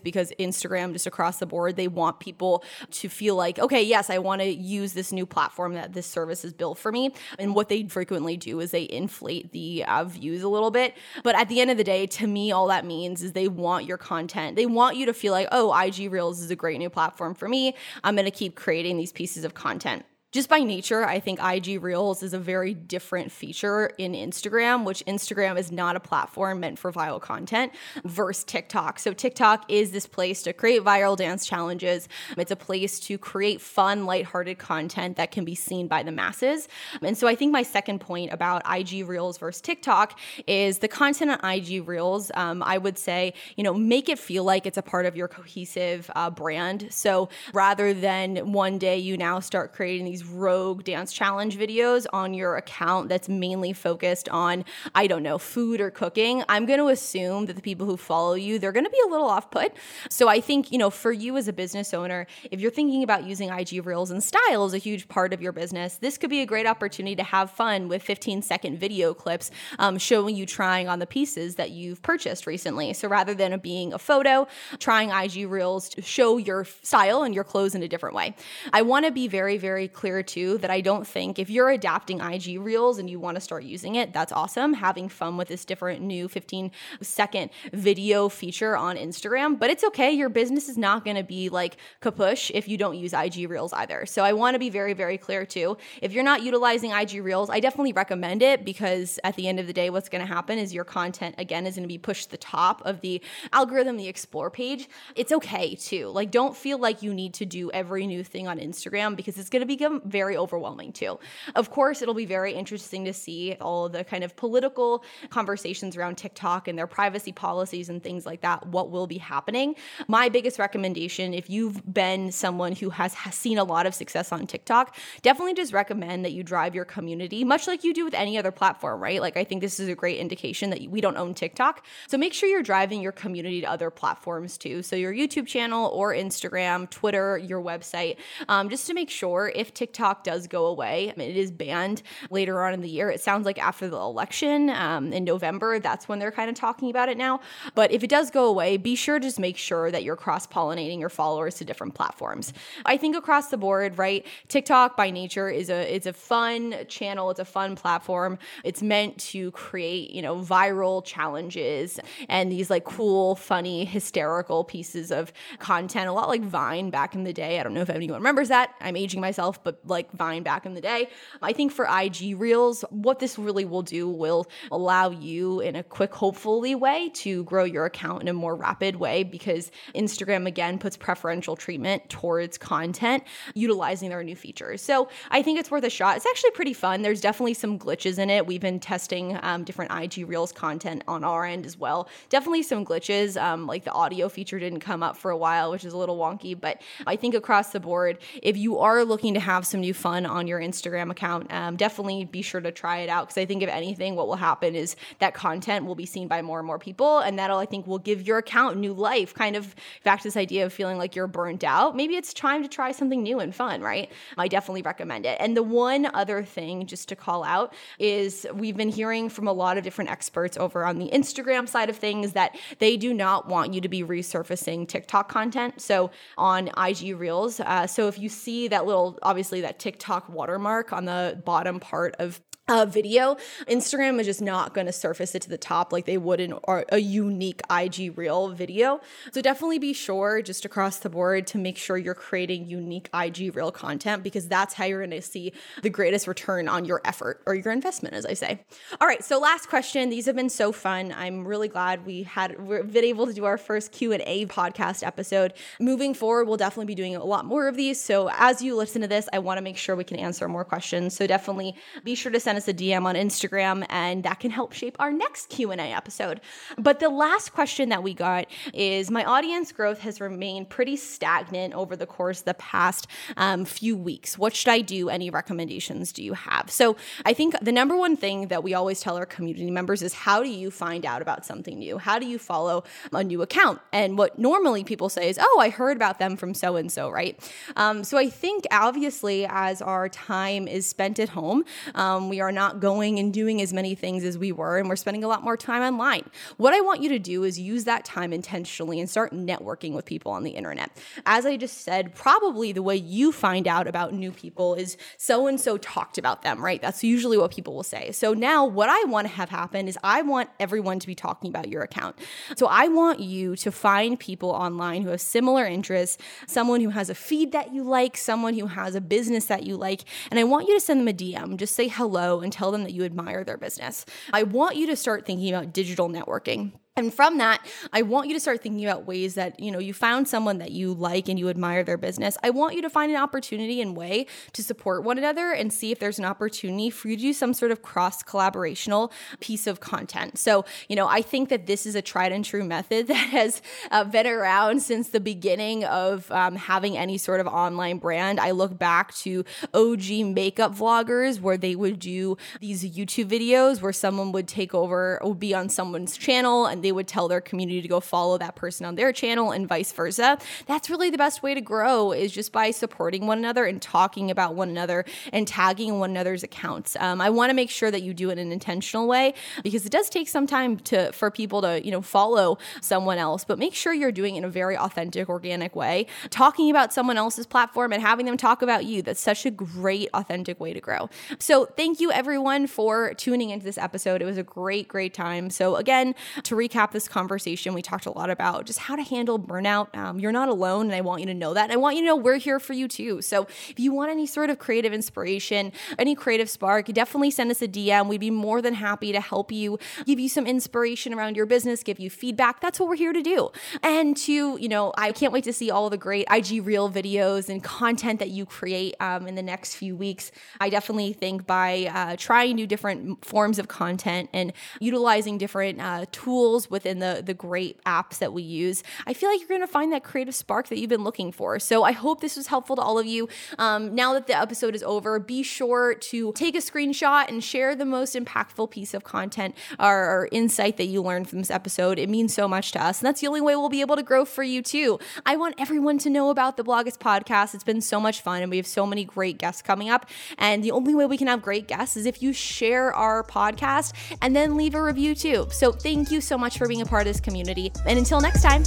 because 0.00 0.32
Instagram, 0.38 0.92
just 0.92 1.06
across 1.06 1.38
the 1.38 1.46
board, 1.46 1.76
they 1.76 1.88
want 1.88 2.20
people 2.20 2.62
to 2.90 3.08
feel 3.08 3.34
like, 3.34 3.58
okay, 3.58 3.82
yes, 3.82 4.10
I 4.10 4.18
want 4.18 4.42
to 4.42 4.46
use 4.46 4.92
this 4.92 5.12
new 5.12 5.24
platform 5.24 5.74
that 5.74 5.94
this 5.94 6.06
service 6.06 6.44
is 6.44 6.52
built 6.52 6.78
for 6.78 6.92
me. 6.92 7.14
And 7.38 7.54
what 7.54 7.68
they 7.68 7.84
frequently 7.84 8.36
do 8.36 8.60
is 8.60 8.70
they 8.70 8.86
inflate 8.90 9.52
the 9.52 9.84
uh, 9.86 10.04
views 10.04 10.42
a 10.42 10.48
little 10.48 10.70
bit. 10.70 10.94
But 11.22 11.34
at 11.36 11.48
the 11.48 11.60
end 11.60 11.70
of 11.70 11.78
the 11.78 11.84
day, 11.84 12.06
to 12.06 12.26
me, 12.26 12.52
all 12.52 12.66
that 12.68 12.82
that 12.82 12.88
means 12.88 13.22
is 13.22 13.32
they 13.32 13.48
want 13.48 13.86
your 13.86 13.96
content. 13.96 14.56
They 14.56 14.66
want 14.66 14.96
you 14.96 15.06
to 15.06 15.14
feel 15.14 15.31
like, 15.32 15.48
oh, 15.50 15.76
IG 15.76 16.12
Reels 16.12 16.40
is 16.40 16.50
a 16.50 16.56
great 16.56 16.78
new 16.78 16.90
platform 16.90 17.34
for 17.34 17.48
me. 17.48 17.74
I'm 18.04 18.14
going 18.14 18.26
to 18.26 18.30
keep 18.30 18.54
creating 18.54 18.96
these 18.96 19.12
pieces 19.12 19.44
of 19.44 19.54
content 19.54 20.04
just 20.32 20.48
by 20.48 20.60
nature, 20.60 21.04
I 21.04 21.20
think 21.20 21.40
IG 21.42 21.82
Reels 21.82 22.22
is 22.22 22.32
a 22.32 22.38
very 22.38 22.72
different 22.72 23.30
feature 23.30 23.90
in 23.98 24.14
Instagram, 24.14 24.84
which 24.84 25.04
Instagram 25.04 25.58
is 25.58 25.70
not 25.70 25.94
a 25.94 26.00
platform 26.00 26.60
meant 26.60 26.78
for 26.78 26.90
viral 26.90 27.20
content 27.20 27.72
versus 28.04 28.42
TikTok. 28.42 28.98
So, 28.98 29.12
TikTok 29.12 29.70
is 29.70 29.90
this 29.92 30.06
place 30.06 30.42
to 30.44 30.54
create 30.54 30.82
viral 30.82 31.18
dance 31.18 31.46
challenges. 31.46 32.08
It's 32.38 32.50
a 32.50 32.56
place 32.56 32.98
to 33.00 33.18
create 33.18 33.60
fun, 33.60 34.06
lighthearted 34.06 34.58
content 34.58 35.18
that 35.18 35.32
can 35.32 35.44
be 35.44 35.54
seen 35.54 35.86
by 35.86 36.02
the 36.02 36.12
masses. 36.12 36.66
And 37.02 37.16
so, 37.16 37.28
I 37.28 37.34
think 37.34 37.52
my 37.52 37.62
second 37.62 38.00
point 38.00 38.32
about 38.32 38.62
IG 38.66 39.06
Reels 39.06 39.36
versus 39.36 39.60
TikTok 39.60 40.18
is 40.46 40.78
the 40.78 40.88
content 40.88 41.30
on 41.30 41.50
IG 41.50 41.86
Reels, 41.86 42.30
um, 42.34 42.62
I 42.62 42.78
would 42.78 42.96
say, 42.96 43.34
you 43.56 43.64
know, 43.64 43.74
make 43.74 44.08
it 44.08 44.18
feel 44.18 44.44
like 44.44 44.64
it's 44.64 44.78
a 44.78 44.82
part 44.82 45.04
of 45.04 45.14
your 45.14 45.28
cohesive 45.28 46.10
uh, 46.16 46.30
brand. 46.30 46.86
So, 46.88 47.28
rather 47.52 47.92
than 47.92 48.52
one 48.52 48.78
day 48.78 48.96
you 48.96 49.18
now 49.18 49.38
start 49.38 49.74
creating 49.74 50.06
these 50.06 50.21
rogue 50.30 50.84
dance 50.84 51.12
challenge 51.12 51.58
videos 51.58 52.06
on 52.12 52.34
your 52.34 52.56
account 52.56 53.08
that's 53.08 53.28
mainly 53.28 53.72
focused 53.72 54.28
on, 54.28 54.64
I 54.94 55.06
don't 55.06 55.22
know, 55.22 55.38
food 55.38 55.80
or 55.80 55.90
cooking, 55.90 56.44
I'm 56.48 56.66
going 56.66 56.78
to 56.78 56.88
assume 56.88 57.46
that 57.46 57.56
the 57.56 57.62
people 57.62 57.86
who 57.86 57.96
follow 57.96 58.34
you, 58.34 58.58
they're 58.58 58.72
going 58.72 58.84
to 58.84 58.90
be 58.90 59.00
a 59.06 59.10
little 59.10 59.28
off 59.28 59.50
put. 59.50 59.72
So 60.10 60.28
I 60.28 60.40
think, 60.40 60.72
you 60.72 60.78
know, 60.78 60.90
for 60.90 61.12
you 61.12 61.36
as 61.36 61.48
a 61.48 61.52
business 61.52 61.94
owner, 61.94 62.26
if 62.50 62.60
you're 62.60 62.70
thinking 62.70 63.02
about 63.02 63.24
using 63.24 63.50
IG 63.50 63.84
Reels 63.84 64.10
and 64.10 64.22
style 64.22 64.64
as 64.64 64.74
a 64.74 64.78
huge 64.78 65.08
part 65.08 65.32
of 65.32 65.40
your 65.42 65.52
business, 65.52 65.96
this 65.96 66.18
could 66.18 66.30
be 66.30 66.40
a 66.40 66.46
great 66.46 66.66
opportunity 66.66 67.16
to 67.16 67.24
have 67.24 67.50
fun 67.50 67.88
with 67.88 68.02
15 68.02 68.42
second 68.42 68.78
video 68.78 69.14
clips 69.14 69.50
um, 69.78 69.98
showing 69.98 70.36
you 70.36 70.46
trying 70.46 70.88
on 70.88 70.98
the 70.98 71.06
pieces 71.06 71.56
that 71.56 71.70
you've 71.70 72.02
purchased 72.02 72.46
recently. 72.46 72.92
So 72.92 73.08
rather 73.08 73.34
than 73.34 73.52
it 73.52 73.62
being 73.62 73.92
a 73.92 73.98
photo, 73.98 74.46
trying 74.78 75.10
IG 75.10 75.48
Reels 75.48 75.88
to 75.90 76.02
show 76.02 76.36
your 76.36 76.64
style 76.64 77.22
and 77.22 77.34
your 77.34 77.44
clothes 77.44 77.74
in 77.74 77.82
a 77.82 77.88
different 77.88 78.14
way. 78.14 78.34
I 78.72 78.82
want 78.82 79.06
to 79.06 79.12
be 79.12 79.28
very, 79.28 79.56
very 79.56 79.88
clear 79.88 80.11
too 80.20 80.58
that 80.58 80.70
I 80.70 80.80
don't 80.80 81.06
think 81.06 81.38
if 81.38 81.48
you're 81.48 81.70
adapting 81.70 82.20
IG 82.20 82.58
Reels 82.58 82.98
and 82.98 83.08
you 83.08 83.20
want 83.20 83.36
to 83.36 83.40
start 83.40 83.62
using 83.62 83.94
it, 83.94 84.12
that's 84.12 84.32
awesome. 84.32 84.74
Having 84.74 85.10
fun 85.10 85.36
with 85.36 85.46
this 85.46 85.64
different 85.64 86.02
new 86.02 86.26
15 86.26 86.72
second 87.00 87.50
video 87.72 88.28
feature 88.28 88.76
on 88.76 88.96
Instagram, 88.96 89.60
but 89.60 89.70
it's 89.70 89.84
okay. 89.84 90.10
Your 90.10 90.28
business 90.28 90.68
is 90.68 90.76
not 90.76 91.04
going 91.04 91.16
to 91.16 91.22
be 91.22 91.48
like 91.48 91.76
kapush 92.00 92.50
if 92.52 92.66
you 92.68 92.76
don't 92.76 92.96
use 92.96 93.12
IG 93.12 93.48
Reels 93.48 93.72
either. 93.72 94.04
So 94.06 94.24
I 94.24 94.32
want 94.32 94.56
to 94.56 94.58
be 94.58 94.70
very, 94.70 94.92
very 94.92 95.18
clear 95.18 95.46
too. 95.46 95.76
If 96.00 96.12
you're 96.12 96.24
not 96.24 96.42
utilizing 96.42 96.90
IG 96.90 97.22
Reels, 97.22 97.48
I 97.48 97.60
definitely 97.60 97.92
recommend 97.92 98.42
it 98.42 98.64
because 98.64 99.20
at 99.22 99.36
the 99.36 99.46
end 99.46 99.60
of 99.60 99.68
the 99.68 99.72
day, 99.72 99.90
what's 99.90 100.08
going 100.08 100.26
to 100.26 100.32
happen 100.32 100.58
is 100.58 100.74
your 100.74 100.84
content 100.84 101.36
again 101.38 101.66
is 101.66 101.76
going 101.76 101.84
to 101.84 101.88
be 101.88 101.98
pushed 101.98 102.24
to 102.24 102.30
the 102.32 102.38
top 102.38 102.82
of 102.84 103.00
the 103.00 103.22
algorithm, 103.52 103.96
the 103.96 104.08
explore 104.08 104.50
page. 104.50 104.88
It's 105.14 105.30
okay 105.30 105.76
too. 105.76 106.08
Like, 106.08 106.30
don't 106.30 106.56
feel 106.56 106.78
like 106.78 107.02
you 107.02 107.14
need 107.14 107.34
to 107.34 107.46
do 107.46 107.70
every 107.70 108.06
new 108.06 108.24
thing 108.24 108.48
on 108.48 108.58
Instagram 108.58 109.14
because 109.14 109.38
it's 109.38 109.50
going 109.50 109.60
to 109.60 109.66
become 109.66 110.01
very 110.04 110.36
overwhelming 110.36 110.92
too. 110.92 111.18
Of 111.54 111.70
course, 111.70 112.02
it'll 112.02 112.14
be 112.14 112.26
very 112.26 112.52
interesting 112.52 113.04
to 113.04 113.12
see 113.12 113.56
all 113.60 113.88
the 113.88 114.04
kind 114.04 114.24
of 114.24 114.36
political 114.36 115.04
conversations 115.30 115.96
around 115.96 116.16
TikTok 116.16 116.68
and 116.68 116.78
their 116.78 116.86
privacy 116.86 117.32
policies 117.32 117.88
and 117.88 118.02
things 118.02 118.26
like 118.26 118.40
that, 118.40 118.66
what 118.66 118.90
will 118.90 119.06
be 119.06 119.18
happening. 119.18 119.74
My 120.08 120.28
biggest 120.28 120.58
recommendation, 120.58 121.32
if 121.32 121.48
you've 121.48 121.80
been 121.92 122.32
someone 122.32 122.72
who 122.72 122.90
has, 122.90 123.14
has 123.14 123.34
seen 123.34 123.58
a 123.58 123.64
lot 123.64 123.86
of 123.86 123.94
success 123.94 124.32
on 124.32 124.46
TikTok, 124.46 124.96
definitely 125.22 125.54
just 125.54 125.72
recommend 125.72 126.24
that 126.24 126.32
you 126.32 126.42
drive 126.42 126.74
your 126.74 126.84
community, 126.84 127.44
much 127.44 127.66
like 127.66 127.84
you 127.84 127.94
do 127.94 128.04
with 128.04 128.14
any 128.14 128.36
other 128.36 128.50
platform, 128.50 129.00
right? 129.00 129.20
Like, 129.20 129.36
I 129.36 129.44
think 129.44 129.60
this 129.60 129.78
is 129.80 129.88
a 129.88 129.94
great 129.94 130.18
indication 130.18 130.70
that 130.70 130.80
we 130.90 131.00
don't 131.00 131.16
own 131.16 131.34
TikTok. 131.34 131.86
So 132.08 132.18
make 132.18 132.34
sure 132.34 132.48
you're 132.48 132.62
driving 132.62 133.00
your 133.00 133.12
community 133.12 133.60
to 133.60 133.70
other 133.70 133.90
platforms 133.90 134.58
too. 134.58 134.82
So 134.82 134.96
your 134.96 135.12
YouTube 135.12 135.46
channel 135.46 135.90
or 135.92 136.12
Instagram, 136.12 136.90
Twitter, 136.90 137.38
your 137.38 137.62
website, 137.62 138.16
um, 138.48 138.68
just 138.68 138.86
to 138.88 138.94
make 138.94 139.10
sure 139.10 139.52
if 139.54 139.72
TikTok 139.72 139.91
TikTok 139.92 140.24
does 140.24 140.46
go 140.46 140.66
away, 140.66 141.10
I 141.10 141.18
mean, 141.18 141.28
it 141.28 141.36
is 141.36 141.50
banned 141.50 142.02
later 142.30 142.62
on 142.64 142.72
in 142.72 142.80
the 142.80 142.88
year. 142.88 143.10
It 143.10 143.20
sounds 143.20 143.44
like 143.44 143.58
after 143.58 143.88
the 143.88 143.98
election 143.98 144.70
um, 144.70 145.12
in 145.12 145.22
November, 145.24 145.78
that's 145.78 146.08
when 146.08 146.18
they're 146.18 146.32
kind 146.32 146.48
of 146.48 146.56
talking 146.56 146.88
about 146.88 147.10
it 147.10 147.18
now. 147.18 147.40
But 147.74 147.92
if 147.92 148.02
it 148.02 148.08
does 148.08 148.30
go 148.30 148.46
away, 148.46 148.78
be 148.78 148.94
sure 148.94 149.18
to 149.18 149.26
just 149.26 149.38
make 149.38 149.58
sure 149.58 149.90
that 149.90 150.02
you're 150.02 150.16
cross 150.16 150.46
pollinating 150.46 150.98
your 150.98 151.10
followers 151.10 151.56
to 151.56 151.66
different 151.66 151.94
platforms. 151.94 152.54
I 152.86 152.96
think 152.96 153.14
across 153.14 153.48
the 153.48 153.58
board, 153.58 153.98
right? 153.98 154.24
TikTok 154.48 154.96
by 154.96 155.10
nature 155.10 155.50
is 155.50 155.68
a 155.68 155.94
it's 155.94 156.06
a 156.06 156.12
fun 156.14 156.74
channel. 156.88 157.30
It's 157.30 157.40
a 157.40 157.44
fun 157.44 157.76
platform. 157.76 158.38
It's 158.64 158.82
meant 158.82 159.18
to 159.32 159.50
create 159.50 160.10
you 160.10 160.22
know 160.22 160.36
viral 160.36 161.04
challenges 161.04 162.00
and 162.30 162.50
these 162.50 162.70
like 162.70 162.84
cool, 162.84 163.36
funny, 163.36 163.84
hysterical 163.84 164.64
pieces 164.64 165.12
of 165.12 165.32
content. 165.58 166.08
A 166.08 166.12
lot 166.12 166.28
like 166.28 166.42
Vine 166.42 166.88
back 166.88 167.14
in 167.14 167.24
the 167.24 167.32
day. 167.32 167.60
I 167.60 167.62
don't 167.62 167.74
know 167.74 167.82
if 167.82 167.90
anyone 167.90 168.18
remembers 168.18 168.48
that. 168.48 168.74
I'm 168.80 168.96
aging 168.96 169.20
myself, 169.20 169.62
but 169.62 169.71
like 169.84 170.10
Vine 170.12 170.42
back 170.42 170.66
in 170.66 170.74
the 170.74 170.80
day. 170.80 171.08
I 171.40 171.52
think 171.52 171.72
for 171.72 171.86
IG 171.86 172.38
Reels, 172.38 172.84
what 172.90 173.18
this 173.18 173.38
really 173.38 173.64
will 173.64 173.82
do 173.82 174.08
will 174.08 174.46
allow 174.70 175.10
you 175.10 175.60
in 175.60 175.76
a 175.76 175.82
quick, 175.82 176.14
hopefully 176.14 176.74
way 176.74 177.10
to 177.14 177.44
grow 177.44 177.64
your 177.64 177.84
account 177.84 178.22
in 178.22 178.28
a 178.28 178.32
more 178.32 178.54
rapid 178.54 178.96
way 178.96 179.22
because 179.22 179.70
Instagram 179.94 180.46
again 180.46 180.78
puts 180.78 180.96
preferential 180.96 181.56
treatment 181.56 182.08
towards 182.08 182.58
content 182.58 183.24
utilizing 183.54 184.08
their 184.08 184.22
new 184.22 184.36
features. 184.36 184.82
So 184.82 185.08
I 185.30 185.42
think 185.42 185.58
it's 185.58 185.70
worth 185.70 185.84
a 185.84 185.90
shot. 185.90 186.16
It's 186.16 186.26
actually 186.26 186.50
pretty 186.52 186.72
fun. 186.72 187.02
There's 187.02 187.20
definitely 187.20 187.54
some 187.54 187.78
glitches 187.78 188.18
in 188.18 188.30
it. 188.30 188.46
We've 188.46 188.60
been 188.60 188.80
testing 188.80 189.38
um, 189.42 189.64
different 189.64 189.92
IG 189.92 190.28
Reels 190.28 190.52
content 190.52 191.02
on 191.08 191.24
our 191.24 191.44
end 191.44 191.66
as 191.66 191.78
well. 191.78 192.08
Definitely 192.28 192.62
some 192.62 192.84
glitches. 192.84 193.40
Um, 193.40 193.66
like 193.66 193.84
the 193.84 193.92
audio 193.92 194.28
feature 194.28 194.58
didn't 194.58 194.80
come 194.80 195.02
up 195.02 195.16
for 195.16 195.30
a 195.30 195.36
while, 195.36 195.70
which 195.70 195.84
is 195.84 195.92
a 195.92 195.96
little 195.96 196.18
wonky. 196.18 196.58
But 196.58 196.82
I 197.06 197.16
think 197.16 197.34
across 197.34 197.70
the 197.70 197.80
board, 197.80 198.18
if 198.42 198.56
you 198.56 198.78
are 198.78 199.04
looking 199.04 199.34
to 199.34 199.40
have 199.40 199.61
some 199.66 199.80
new 199.80 199.94
fun 199.94 200.26
on 200.26 200.46
your 200.46 200.60
Instagram 200.60 201.10
account, 201.10 201.52
um, 201.52 201.76
definitely 201.76 202.24
be 202.24 202.42
sure 202.42 202.60
to 202.60 202.72
try 202.72 202.98
it 202.98 203.08
out. 203.08 203.26
Because 203.26 203.40
I 203.40 203.46
think 203.46 203.62
if 203.62 203.68
anything, 203.68 204.16
what 204.16 204.28
will 204.28 204.36
happen 204.36 204.74
is 204.74 204.96
that 205.18 205.34
content 205.34 205.86
will 205.86 205.94
be 205.94 206.06
seen 206.06 206.28
by 206.28 206.42
more 206.42 206.58
and 206.58 206.66
more 206.66 206.78
people, 206.78 207.18
and 207.18 207.38
that'll 207.38 207.58
I 207.58 207.66
think 207.66 207.86
will 207.86 207.98
give 207.98 208.26
your 208.26 208.38
account 208.38 208.76
new 208.78 208.92
life. 208.92 209.34
Kind 209.34 209.56
of 209.56 209.74
back 210.04 210.20
to 210.20 210.24
this 210.24 210.36
idea 210.36 210.66
of 210.66 210.72
feeling 210.72 210.98
like 210.98 211.14
you're 211.14 211.26
burnt 211.26 211.64
out. 211.64 211.96
Maybe 211.96 212.16
it's 212.16 212.32
time 212.32 212.62
to 212.62 212.68
try 212.68 212.92
something 212.92 213.22
new 213.22 213.40
and 213.40 213.54
fun, 213.54 213.80
right? 213.82 214.10
I 214.38 214.48
definitely 214.48 214.82
recommend 214.82 215.26
it. 215.26 215.36
And 215.40 215.56
the 215.56 215.62
one 215.62 216.06
other 216.14 216.42
thing 216.42 216.86
just 216.86 217.08
to 217.08 217.16
call 217.16 217.44
out 217.44 217.74
is 217.98 218.46
we've 218.54 218.76
been 218.76 218.88
hearing 218.88 219.28
from 219.28 219.46
a 219.48 219.52
lot 219.52 219.76
of 219.76 219.84
different 219.84 220.10
experts 220.10 220.56
over 220.56 220.84
on 220.84 220.98
the 220.98 221.10
Instagram 221.10 221.68
side 221.68 221.90
of 221.90 221.96
things 221.96 222.32
that 222.32 222.56
they 222.78 222.96
do 222.96 223.12
not 223.12 223.48
want 223.48 223.74
you 223.74 223.80
to 223.80 223.88
be 223.88 224.02
resurfacing 224.02 224.88
TikTok 224.88 225.28
content. 225.28 225.80
So 225.80 226.10
on 226.38 226.70
IG 226.76 227.18
Reels. 227.18 227.60
Uh, 227.60 227.86
so 227.86 228.08
if 228.08 228.18
you 228.18 228.28
see 228.28 228.68
that 228.68 228.86
little, 228.86 229.18
obviously 229.22 229.51
that 229.60 229.78
TikTok 229.78 230.28
watermark 230.28 230.92
on 230.92 231.04
the 231.04 231.40
bottom 231.44 231.78
part 231.78 232.16
of 232.18 232.40
uh, 232.68 232.86
video, 232.86 233.36
Instagram 233.68 234.20
is 234.20 234.26
just 234.26 234.40
not 234.40 234.72
going 234.72 234.86
to 234.86 234.92
surface 234.92 235.34
it 235.34 235.42
to 235.42 235.48
the 235.48 235.58
top 235.58 235.92
like 235.92 236.06
they 236.06 236.16
would 236.16 236.40
in 236.40 236.54
a 236.90 236.98
unique 236.98 237.60
IG 237.68 238.16
reel 238.16 238.50
video. 238.50 239.00
So 239.32 239.42
definitely 239.42 239.80
be 239.80 239.92
sure 239.92 240.40
just 240.42 240.64
across 240.64 240.98
the 240.98 241.10
board 241.10 241.48
to 241.48 241.58
make 241.58 241.76
sure 241.76 241.96
you're 241.96 242.14
creating 242.14 242.66
unique 242.66 243.08
IG 243.12 243.56
reel 243.56 243.72
content 243.72 244.22
because 244.22 244.46
that's 244.46 244.74
how 244.74 244.84
you're 244.84 245.00
going 245.00 245.10
to 245.10 245.20
see 245.20 245.52
the 245.82 245.90
greatest 245.90 246.28
return 246.28 246.68
on 246.68 246.84
your 246.84 247.00
effort 247.04 247.42
or 247.46 247.56
your 247.56 247.72
investment, 247.72 248.14
as 248.14 248.24
I 248.24 248.34
say. 248.34 248.64
All 249.00 249.08
right, 249.08 249.24
so 249.24 249.40
last 249.40 249.68
question. 249.68 250.08
These 250.08 250.26
have 250.26 250.36
been 250.36 250.48
so 250.48 250.70
fun. 250.70 251.12
I'm 251.16 251.44
really 251.44 251.68
glad 251.68 252.06
we 252.06 252.22
had 252.22 252.60
we've 252.60 252.92
been 252.92 253.04
able 253.04 253.26
to 253.26 253.32
do 253.32 253.44
our 253.44 253.58
first 253.58 253.90
Q 253.90 254.12
and 254.12 254.22
A 254.24 254.46
podcast 254.46 255.04
episode. 255.04 255.54
Moving 255.80 256.14
forward, 256.14 256.46
we'll 256.46 256.58
definitely 256.58 256.86
be 256.86 256.94
doing 256.94 257.16
a 257.16 257.24
lot 257.24 257.44
more 257.44 257.66
of 257.66 257.76
these. 257.76 258.00
So 258.00 258.30
as 258.32 258.62
you 258.62 258.76
listen 258.76 259.02
to 259.02 259.08
this, 259.08 259.28
I 259.32 259.40
want 259.40 259.58
to 259.58 259.62
make 259.62 259.76
sure 259.76 259.96
we 259.96 260.04
can 260.04 260.18
answer 260.18 260.48
more 260.48 260.64
questions. 260.64 261.16
So 261.16 261.26
definitely 261.26 261.74
be 262.04 262.14
sure 262.14 262.30
to 262.30 262.38
send 262.38 262.51
us 262.56 262.62
us 262.62 262.68
a 262.68 262.74
DM 262.74 263.04
on 263.04 263.14
Instagram 263.14 263.84
and 263.88 264.22
that 264.22 264.40
can 264.40 264.50
help 264.50 264.72
shape 264.72 264.96
our 264.98 265.12
next 265.12 265.48
Q&A 265.48 265.76
episode. 265.76 266.40
But 266.78 267.00
the 267.00 267.08
last 267.08 267.52
question 267.52 267.88
that 267.90 268.02
we 268.02 268.14
got 268.14 268.46
is 268.72 269.10
my 269.10 269.24
audience 269.24 269.72
growth 269.72 270.00
has 270.00 270.20
remained 270.20 270.68
pretty 270.68 270.96
stagnant 270.96 271.74
over 271.74 271.96
the 271.96 272.06
course 272.06 272.40
of 272.40 272.44
the 272.46 272.54
past 272.54 273.06
um, 273.36 273.64
few 273.64 273.96
weeks. 273.96 274.38
What 274.38 274.54
should 274.54 274.70
I 274.70 274.80
do? 274.80 275.08
Any 275.08 275.30
recommendations 275.30 276.12
do 276.12 276.22
you 276.22 276.34
have? 276.34 276.70
So 276.70 276.96
I 277.24 277.32
think 277.32 277.58
the 277.60 277.72
number 277.72 277.96
one 277.96 278.16
thing 278.16 278.48
that 278.48 278.62
we 278.62 278.74
always 278.74 279.00
tell 279.00 279.16
our 279.16 279.26
community 279.26 279.70
members 279.70 280.02
is 280.02 280.14
how 280.14 280.42
do 280.42 280.48
you 280.48 280.70
find 280.70 281.04
out 281.04 281.22
about 281.22 281.44
something 281.44 281.78
new? 281.78 281.98
How 281.98 282.18
do 282.18 282.26
you 282.26 282.38
follow 282.38 282.84
a 283.12 283.24
new 283.24 283.42
account? 283.42 283.80
And 283.92 284.16
what 284.16 284.38
normally 284.38 284.84
people 284.84 285.08
say 285.08 285.28
is, 285.28 285.38
oh, 285.40 285.58
I 285.60 285.70
heard 285.70 285.96
about 285.96 286.18
them 286.18 286.36
from 286.36 286.54
so 286.54 286.76
and 286.76 286.90
so, 286.90 287.10
right? 287.10 287.38
Um, 287.76 288.04
so 288.04 288.18
I 288.18 288.28
think 288.28 288.66
obviously 288.70 289.46
as 289.48 289.82
our 289.82 290.08
time 290.08 290.68
is 290.68 290.86
spent 290.86 291.18
at 291.18 291.30
home, 291.30 291.64
um, 291.94 292.28
we 292.28 292.40
are 292.42 292.52
not 292.52 292.80
going 292.80 293.18
and 293.18 293.32
doing 293.32 293.62
as 293.62 293.72
many 293.72 293.94
things 293.94 294.24
as 294.24 294.36
we 294.36 294.52
were, 294.52 294.78
and 294.78 294.88
we're 294.88 294.96
spending 294.96 295.24
a 295.24 295.28
lot 295.28 295.42
more 295.42 295.56
time 295.56 295.82
online. 295.82 296.28
What 296.56 296.74
I 296.74 296.80
want 296.80 297.02
you 297.02 297.08
to 297.10 297.18
do 297.18 297.44
is 297.44 297.58
use 297.58 297.84
that 297.84 298.04
time 298.04 298.32
intentionally 298.32 299.00
and 299.00 299.08
start 299.08 299.32
networking 299.32 299.94
with 299.94 300.04
people 300.04 300.32
on 300.32 300.42
the 300.42 300.50
internet. 300.50 300.90
As 301.24 301.46
I 301.46 301.56
just 301.56 301.82
said, 301.82 302.14
probably 302.14 302.72
the 302.72 302.82
way 302.82 302.96
you 302.96 303.32
find 303.32 303.66
out 303.66 303.86
about 303.86 304.12
new 304.12 304.32
people 304.32 304.74
is 304.74 304.96
so 305.16 305.46
and 305.46 305.60
so 305.60 305.78
talked 305.78 306.18
about 306.18 306.42
them, 306.42 306.62
right? 306.62 306.82
That's 306.82 307.02
usually 307.02 307.38
what 307.38 307.50
people 307.50 307.74
will 307.74 307.82
say. 307.82 308.12
So 308.12 308.34
now, 308.34 308.64
what 308.64 308.88
I 308.88 309.04
want 309.04 309.26
to 309.26 309.32
have 309.32 309.48
happen 309.48 309.88
is 309.88 309.98
I 310.02 310.22
want 310.22 310.50
everyone 310.58 310.98
to 310.98 311.06
be 311.06 311.14
talking 311.14 311.48
about 311.48 311.68
your 311.68 311.82
account. 311.82 312.18
So 312.56 312.66
I 312.66 312.88
want 312.88 313.20
you 313.20 313.56
to 313.56 313.70
find 313.70 314.18
people 314.18 314.50
online 314.50 315.02
who 315.02 315.10
have 315.10 315.20
similar 315.20 315.66
interests, 315.66 316.18
someone 316.46 316.80
who 316.80 316.90
has 316.90 317.08
a 317.08 317.14
feed 317.14 317.52
that 317.52 317.72
you 317.72 317.82
like, 317.82 318.16
someone 318.16 318.54
who 318.54 318.66
has 318.66 318.94
a 318.94 319.00
business 319.00 319.46
that 319.46 319.64
you 319.64 319.76
like, 319.76 320.04
and 320.30 320.40
I 320.40 320.44
want 320.44 320.68
you 320.68 320.74
to 320.74 320.80
send 320.80 321.00
them 321.00 321.08
a 321.08 321.12
DM. 321.12 321.56
Just 321.56 321.74
say 321.74 321.88
hello 321.88 322.31
and 322.40 322.52
tell 322.52 322.70
them 322.70 322.84
that 322.84 322.92
you 322.92 323.04
admire 323.04 323.44
their 323.44 323.56
business. 323.56 324.04
I 324.32 324.42
want 324.42 324.76
you 324.76 324.86
to 324.88 324.96
start 324.96 325.26
thinking 325.26 325.54
about 325.54 325.72
digital 325.72 326.08
networking. 326.08 326.72
And 326.94 327.12
from 327.12 327.38
that, 327.38 327.66
I 327.94 328.02
want 328.02 328.28
you 328.28 328.34
to 328.34 328.40
start 328.40 328.60
thinking 328.60 328.84
about 328.84 329.06
ways 329.06 329.34
that, 329.36 329.58
you 329.58 329.70
know, 329.70 329.78
you 329.78 329.94
found 329.94 330.28
someone 330.28 330.58
that 330.58 330.72
you 330.72 330.92
like 330.92 331.26
and 331.26 331.38
you 331.38 331.48
admire 331.48 331.82
their 331.82 331.96
business. 331.96 332.36
I 332.42 332.50
want 332.50 332.74
you 332.74 332.82
to 332.82 332.90
find 332.90 333.10
an 333.10 333.16
opportunity 333.16 333.80
and 333.80 333.96
way 333.96 334.26
to 334.52 334.62
support 334.62 335.02
one 335.02 335.16
another 335.16 335.52
and 335.52 335.72
see 335.72 335.90
if 335.90 335.98
there's 335.98 336.18
an 336.18 336.26
opportunity 336.26 336.90
for 336.90 337.08
you 337.08 337.16
to 337.16 337.22
do 337.22 337.32
some 337.32 337.54
sort 337.54 337.70
of 337.70 337.80
cross 337.80 338.22
collaborational 338.22 339.10
piece 339.40 339.66
of 339.66 339.80
content. 339.80 340.38
So, 340.38 340.66
you 340.86 340.94
know, 340.94 341.08
I 341.08 341.22
think 341.22 341.48
that 341.48 341.66
this 341.66 341.86
is 341.86 341.94
a 341.94 342.02
tried 342.02 342.30
and 342.30 342.44
true 342.44 342.62
method 342.62 343.06
that 343.08 343.30
has 343.30 343.62
uh, 343.90 344.04
been 344.04 344.26
around 344.26 344.82
since 344.82 345.08
the 345.08 345.20
beginning 345.20 345.86
of 345.86 346.30
um, 346.30 346.56
having 346.56 346.98
any 346.98 347.16
sort 347.16 347.40
of 347.40 347.46
online 347.46 348.00
brand. 348.00 348.38
I 348.38 348.50
look 348.50 348.78
back 348.78 349.14
to 349.14 349.46
OG 349.72 350.10
makeup 350.26 350.76
vloggers 350.76 351.40
where 351.40 351.56
they 351.56 351.74
would 351.74 351.98
do 351.98 352.36
these 352.60 352.84
YouTube 352.84 353.30
videos 353.30 353.80
where 353.80 353.94
someone 353.94 354.30
would 354.32 354.46
take 354.46 354.74
over, 354.74 355.18
would 355.24 355.40
be 355.40 355.54
on 355.54 355.70
someone's 355.70 356.18
channel 356.18 356.66
and 356.66 356.81
they 356.82 356.92
would 356.92 357.08
tell 357.08 357.28
their 357.28 357.40
community 357.40 357.80
to 357.82 357.88
go 357.88 358.00
follow 358.00 358.38
that 358.38 358.56
person 358.56 358.86
on 358.86 358.94
their 358.94 359.12
channel 359.12 359.52
and 359.52 359.68
vice 359.68 359.92
versa. 359.92 360.38
That's 360.66 360.90
really 360.90 361.10
the 361.10 361.18
best 361.18 361.42
way 361.42 361.54
to 361.54 361.60
grow 361.60 362.12
is 362.12 362.32
just 362.32 362.52
by 362.52 362.70
supporting 362.70 363.26
one 363.26 363.38
another 363.38 363.64
and 363.64 363.80
talking 363.80 364.30
about 364.30 364.54
one 364.54 364.68
another 364.68 365.04
and 365.32 365.46
tagging 365.46 365.98
one 365.98 366.10
another's 366.10 366.42
accounts. 366.42 366.96
Um, 366.98 367.20
I 367.20 367.30
want 367.30 367.50
to 367.50 367.54
make 367.54 367.70
sure 367.70 367.90
that 367.90 368.02
you 368.02 368.14
do 368.14 368.30
it 368.30 368.32
in 368.32 368.38
an 368.38 368.52
intentional 368.52 369.06
way 369.06 369.34
because 369.62 369.86
it 369.86 369.92
does 369.92 370.08
take 370.10 370.28
some 370.28 370.46
time 370.46 370.76
to 370.78 371.12
for 371.12 371.30
people 371.30 371.62
to 371.62 371.84
you 371.84 371.90
know 371.90 372.02
follow 372.02 372.58
someone 372.80 373.18
else, 373.18 373.44
but 373.44 373.58
make 373.58 373.74
sure 373.74 373.92
you're 373.92 374.12
doing 374.12 374.34
it 374.34 374.38
in 374.38 374.44
a 374.44 374.48
very 374.48 374.76
authentic, 374.76 375.28
organic 375.28 375.76
way. 375.76 376.06
Talking 376.30 376.70
about 376.70 376.92
someone 376.92 377.16
else's 377.16 377.46
platform 377.46 377.92
and 377.92 378.02
having 378.02 378.26
them 378.26 378.36
talk 378.36 378.62
about 378.62 378.84
you. 378.84 379.02
That's 379.02 379.20
such 379.20 379.46
a 379.46 379.50
great, 379.50 380.08
authentic 380.14 380.58
way 380.60 380.72
to 380.72 380.80
grow. 380.80 381.08
So 381.38 381.66
thank 381.66 382.00
you 382.00 382.10
everyone 382.10 382.66
for 382.66 383.14
tuning 383.14 383.50
into 383.50 383.64
this 383.64 383.78
episode. 383.78 384.20
It 384.20 384.24
was 384.24 384.38
a 384.38 384.42
great, 384.42 384.88
great 384.88 385.14
time. 385.14 385.50
So 385.50 385.76
again, 385.76 386.14
to 386.44 386.56
recap 386.56 386.71
recap 386.72 386.92
this 386.92 387.08
conversation, 387.08 387.74
we 387.74 387.82
talked 387.82 388.06
a 388.06 388.10
lot 388.10 388.30
about 388.30 388.66
just 388.66 388.78
how 388.78 388.96
to 388.96 389.02
handle 389.02 389.38
burnout. 389.38 389.94
Um, 389.96 390.18
you're 390.18 390.32
not 390.32 390.48
alone, 390.48 390.86
and 390.86 390.94
I 390.94 391.00
want 391.00 391.20
you 391.20 391.26
to 391.26 391.34
know 391.34 391.54
that. 391.54 391.64
And 391.64 391.72
I 391.72 391.76
want 391.76 391.96
you 391.96 392.02
to 392.02 392.06
know 392.06 392.16
we're 392.16 392.36
here 392.36 392.58
for 392.58 392.72
you 392.72 392.88
too. 392.88 393.22
So 393.22 393.46
if 393.68 393.78
you 393.78 393.92
want 393.92 394.10
any 394.10 394.26
sort 394.26 394.50
of 394.50 394.58
creative 394.58 394.92
inspiration, 394.92 395.72
any 395.98 396.14
creative 396.14 396.48
spark, 396.48 396.86
definitely 396.86 397.30
send 397.30 397.50
us 397.50 397.62
a 397.62 397.68
DM. 397.68 398.08
We'd 398.08 398.20
be 398.20 398.30
more 398.30 398.62
than 398.62 398.74
happy 398.74 399.12
to 399.12 399.20
help 399.20 399.52
you, 399.52 399.78
give 400.06 400.18
you 400.18 400.28
some 400.28 400.46
inspiration 400.46 401.14
around 401.14 401.36
your 401.36 401.46
business, 401.46 401.82
give 401.82 401.98
you 401.98 402.10
feedback. 402.10 402.60
That's 402.60 402.80
what 402.80 402.88
we're 402.88 402.96
here 402.96 403.12
to 403.12 403.22
do. 403.22 403.50
And 403.82 404.16
to, 404.18 404.56
you 404.58 404.68
know, 404.68 404.92
I 404.96 405.12
can't 405.12 405.32
wait 405.32 405.44
to 405.44 405.52
see 405.52 405.70
all 405.70 405.90
the 405.90 405.96
great 405.96 406.26
IG 406.30 406.64
Reel 406.66 406.90
videos 406.90 407.48
and 407.48 407.62
content 407.62 408.18
that 408.18 408.30
you 408.30 408.46
create 408.46 408.94
um, 409.00 409.26
in 409.26 409.34
the 409.34 409.42
next 409.42 409.74
few 409.74 409.96
weeks. 409.96 410.30
I 410.60 410.68
definitely 410.68 411.12
think 411.12 411.46
by 411.46 411.90
uh, 411.92 412.16
trying 412.18 412.56
new 412.56 412.66
different 412.66 413.24
forms 413.24 413.58
of 413.58 413.68
content 413.68 414.30
and 414.32 414.52
utilizing 414.80 415.38
different 415.38 415.80
uh, 415.80 416.06
tools 416.12 416.61
tools 416.62 416.70
within 416.70 416.98
the 416.98 417.22
the 417.24 417.34
great 417.34 417.82
apps 417.84 418.18
that 418.18 418.32
we 418.32 418.42
use, 418.42 418.82
I 419.06 419.14
feel 419.14 419.28
like 419.30 419.40
you're 419.40 419.48
going 419.48 419.60
to 419.60 419.66
find 419.66 419.92
that 419.92 420.04
creative 420.04 420.34
spark 420.34 420.68
that 420.68 420.78
you've 420.78 420.90
been 420.90 421.04
looking 421.04 421.32
for. 421.32 421.58
So 421.58 421.84
I 421.84 421.92
hope 421.92 422.20
this 422.20 422.36
was 422.36 422.48
helpful 422.48 422.76
to 422.76 422.82
all 422.82 422.98
of 422.98 423.06
you. 423.06 423.28
Um, 423.58 423.94
now 423.94 424.12
that 424.14 424.26
the 424.26 424.38
episode 424.38 424.74
is 424.74 424.82
over, 424.82 425.18
be 425.18 425.42
sure 425.42 425.94
to 425.94 426.32
take 426.32 426.54
a 426.54 426.58
screenshot 426.58 427.28
and 427.28 427.42
share 427.42 427.74
the 427.74 427.84
most 427.84 428.14
impactful 428.14 428.70
piece 428.70 428.94
of 428.94 429.04
content 429.04 429.54
or, 429.78 430.04
or 430.04 430.28
insight 430.32 430.76
that 430.76 430.86
you 430.86 431.02
learned 431.02 431.28
from 431.28 431.38
this 431.38 431.50
episode. 431.50 431.98
It 431.98 432.08
means 432.08 432.34
so 432.34 432.48
much 432.48 432.72
to 432.72 432.82
us, 432.82 433.00
and 433.00 433.06
that's 433.06 433.20
the 433.20 433.26
only 433.26 433.40
way 433.40 433.56
we'll 433.56 433.68
be 433.68 433.80
able 433.80 433.96
to 433.96 434.02
grow 434.02 434.24
for 434.24 434.42
you 434.42 434.62
too. 434.62 434.98
I 435.26 435.36
want 435.36 435.54
everyone 435.58 435.98
to 435.98 436.10
know 436.10 436.30
about 436.30 436.56
the 436.56 436.64
Bloggist 436.64 436.98
podcast. 436.98 437.54
It's 437.54 437.64
been 437.64 437.80
so 437.80 438.00
much 438.00 438.20
fun, 438.20 438.42
and 438.42 438.50
we 438.50 438.56
have 438.56 438.66
so 438.66 438.86
many 438.86 439.04
great 439.04 439.38
guests 439.38 439.62
coming 439.62 439.90
up. 439.90 440.06
And 440.38 440.62
the 440.64 440.70
only 440.70 440.94
way 440.94 441.06
we 441.06 441.16
can 441.16 441.28
have 441.28 441.42
great 441.42 441.68
guests 441.68 441.96
is 441.96 442.06
if 442.06 442.22
you 442.22 442.32
share 442.32 442.92
our 442.92 443.22
podcast 443.22 443.92
and 444.20 444.34
then 444.34 444.56
leave 444.56 444.74
a 444.74 444.82
review 444.82 445.14
too. 445.14 445.46
So 445.50 445.72
thank 445.72 446.10
you 446.10 446.20
so 446.20 446.38
much 446.38 446.51
for 446.58 446.68
being 446.68 446.82
a 446.82 446.86
part 446.86 447.06
of 447.06 447.12
this 447.12 447.20
community. 447.20 447.72
And 447.86 447.98
until 447.98 448.20
next 448.20 448.42
time. 448.42 448.64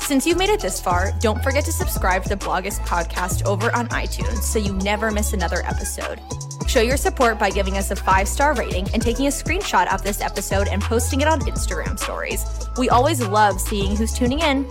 Since 0.00 0.26
you've 0.26 0.38
made 0.38 0.48
it 0.48 0.60
this 0.60 0.80
far, 0.80 1.12
don't 1.20 1.42
forget 1.42 1.64
to 1.66 1.72
subscribe 1.72 2.22
to 2.22 2.30
the 2.30 2.36
Bloggist 2.36 2.78
podcast 2.86 3.44
over 3.44 3.74
on 3.76 3.88
iTunes 3.88 4.38
so 4.38 4.58
you 4.58 4.72
never 4.74 5.10
miss 5.10 5.34
another 5.34 5.62
episode. 5.66 6.20
Show 6.66 6.80
your 6.80 6.96
support 6.96 7.38
by 7.38 7.50
giving 7.50 7.76
us 7.76 7.90
a 7.90 7.96
five 7.96 8.28
star 8.28 8.54
rating 8.54 8.88
and 8.92 9.02
taking 9.02 9.26
a 9.26 9.30
screenshot 9.30 9.92
of 9.92 10.02
this 10.02 10.20
episode 10.20 10.68
and 10.68 10.82
posting 10.82 11.20
it 11.20 11.28
on 11.28 11.40
Instagram 11.40 11.98
stories. 11.98 12.44
We 12.78 12.88
always 12.90 13.20
love 13.20 13.60
seeing 13.60 13.96
who's 13.96 14.12
tuning 14.12 14.40
in. 14.40 14.66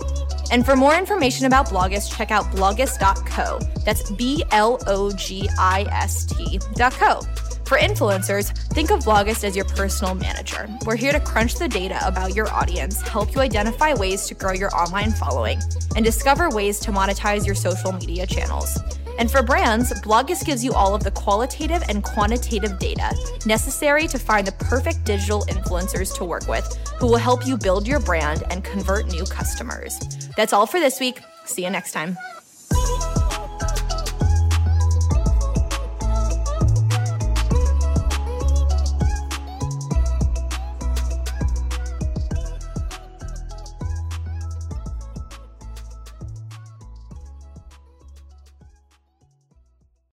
And 0.50 0.64
for 0.64 0.76
more 0.76 0.94
information 0.94 1.46
about 1.46 1.68
Bloggist, 1.68 2.16
check 2.16 2.30
out 2.30 2.44
bloggist.co. 2.46 3.58
That's 3.84 4.10
B 4.12 4.42
L 4.50 4.80
O 4.86 5.12
G 5.12 5.48
I 5.58 5.82
S 5.90 6.24
T.co. 6.24 7.20
For 7.68 7.76
influencers, 7.76 8.56
think 8.72 8.90
of 8.90 9.00
Bloggist 9.00 9.44
as 9.44 9.54
your 9.54 9.66
personal 9.66 10.14
manager. 10.14 10.66
We're 10.86 10.96
here 10.96 11.12
to 11.12 11.20
crunch 11.20 11.56
the 11.56 11.68
data 11.68 12.00
about 12.02 12.34
your 12.34 12.50
audience, 12.50 13.02
help 13.02 13.34
you 13.34 13.42
identify 13.42 13.92
ways 13.92 14.26
to 14.28 14.34
grow 14.34 14.54
your 14.54 14.74
online 14.74 15.10
following, 15.10 15.60
and 15.94 16.02
discover 16.02 16.48
ways 16.48 16.80
to 16.80 16.92
monetize 16.92 17.44
your 17.44 17.54
social 17.54 17.92
media 17.92 18.26
channels. 18.26 18.78
And 19.18 19.30
for 19.30 19.42
brands, 19.42 19.92
Bloggist 20.00 20.46
gives 20.46 20.64
you 20.64 20.72
all 20.72 20.94
of 20.94 21.04
the 21.04 21.10
qualitative 21.10 21.82
and 21.90 22.02
quantitative 22.02 22.78
data 22.78 23.14
necessary 23.44 24.06
to 24.06 24.18
find 24.18 24.46
the 24.46 24.52
perfect 24.52 25.04
digital 25.04 25.42
influencers 25.42 26.16
to 26.16 26.24
work 26.24 26.48
with 26.48 26.74
who 26.98 27.06
will 27.06 27.18
help 27.18 27.46
you 27.46 27.58
build 27.58 27.86
your 27.86 28.00
brand 28.00 28.44
and 28.48 28.64
convert 28.64 29.08
new 29.08 29.24
customers. 29.24 29.98
That's 30.38 30.54
all 30.54 30.64
for 30.64 30.80
this 30.80 31.00
week. 31.00 31.20
See 31.44 31.64
you 31.64 31.70
next 31.70 31.92
time. 31.92 32.16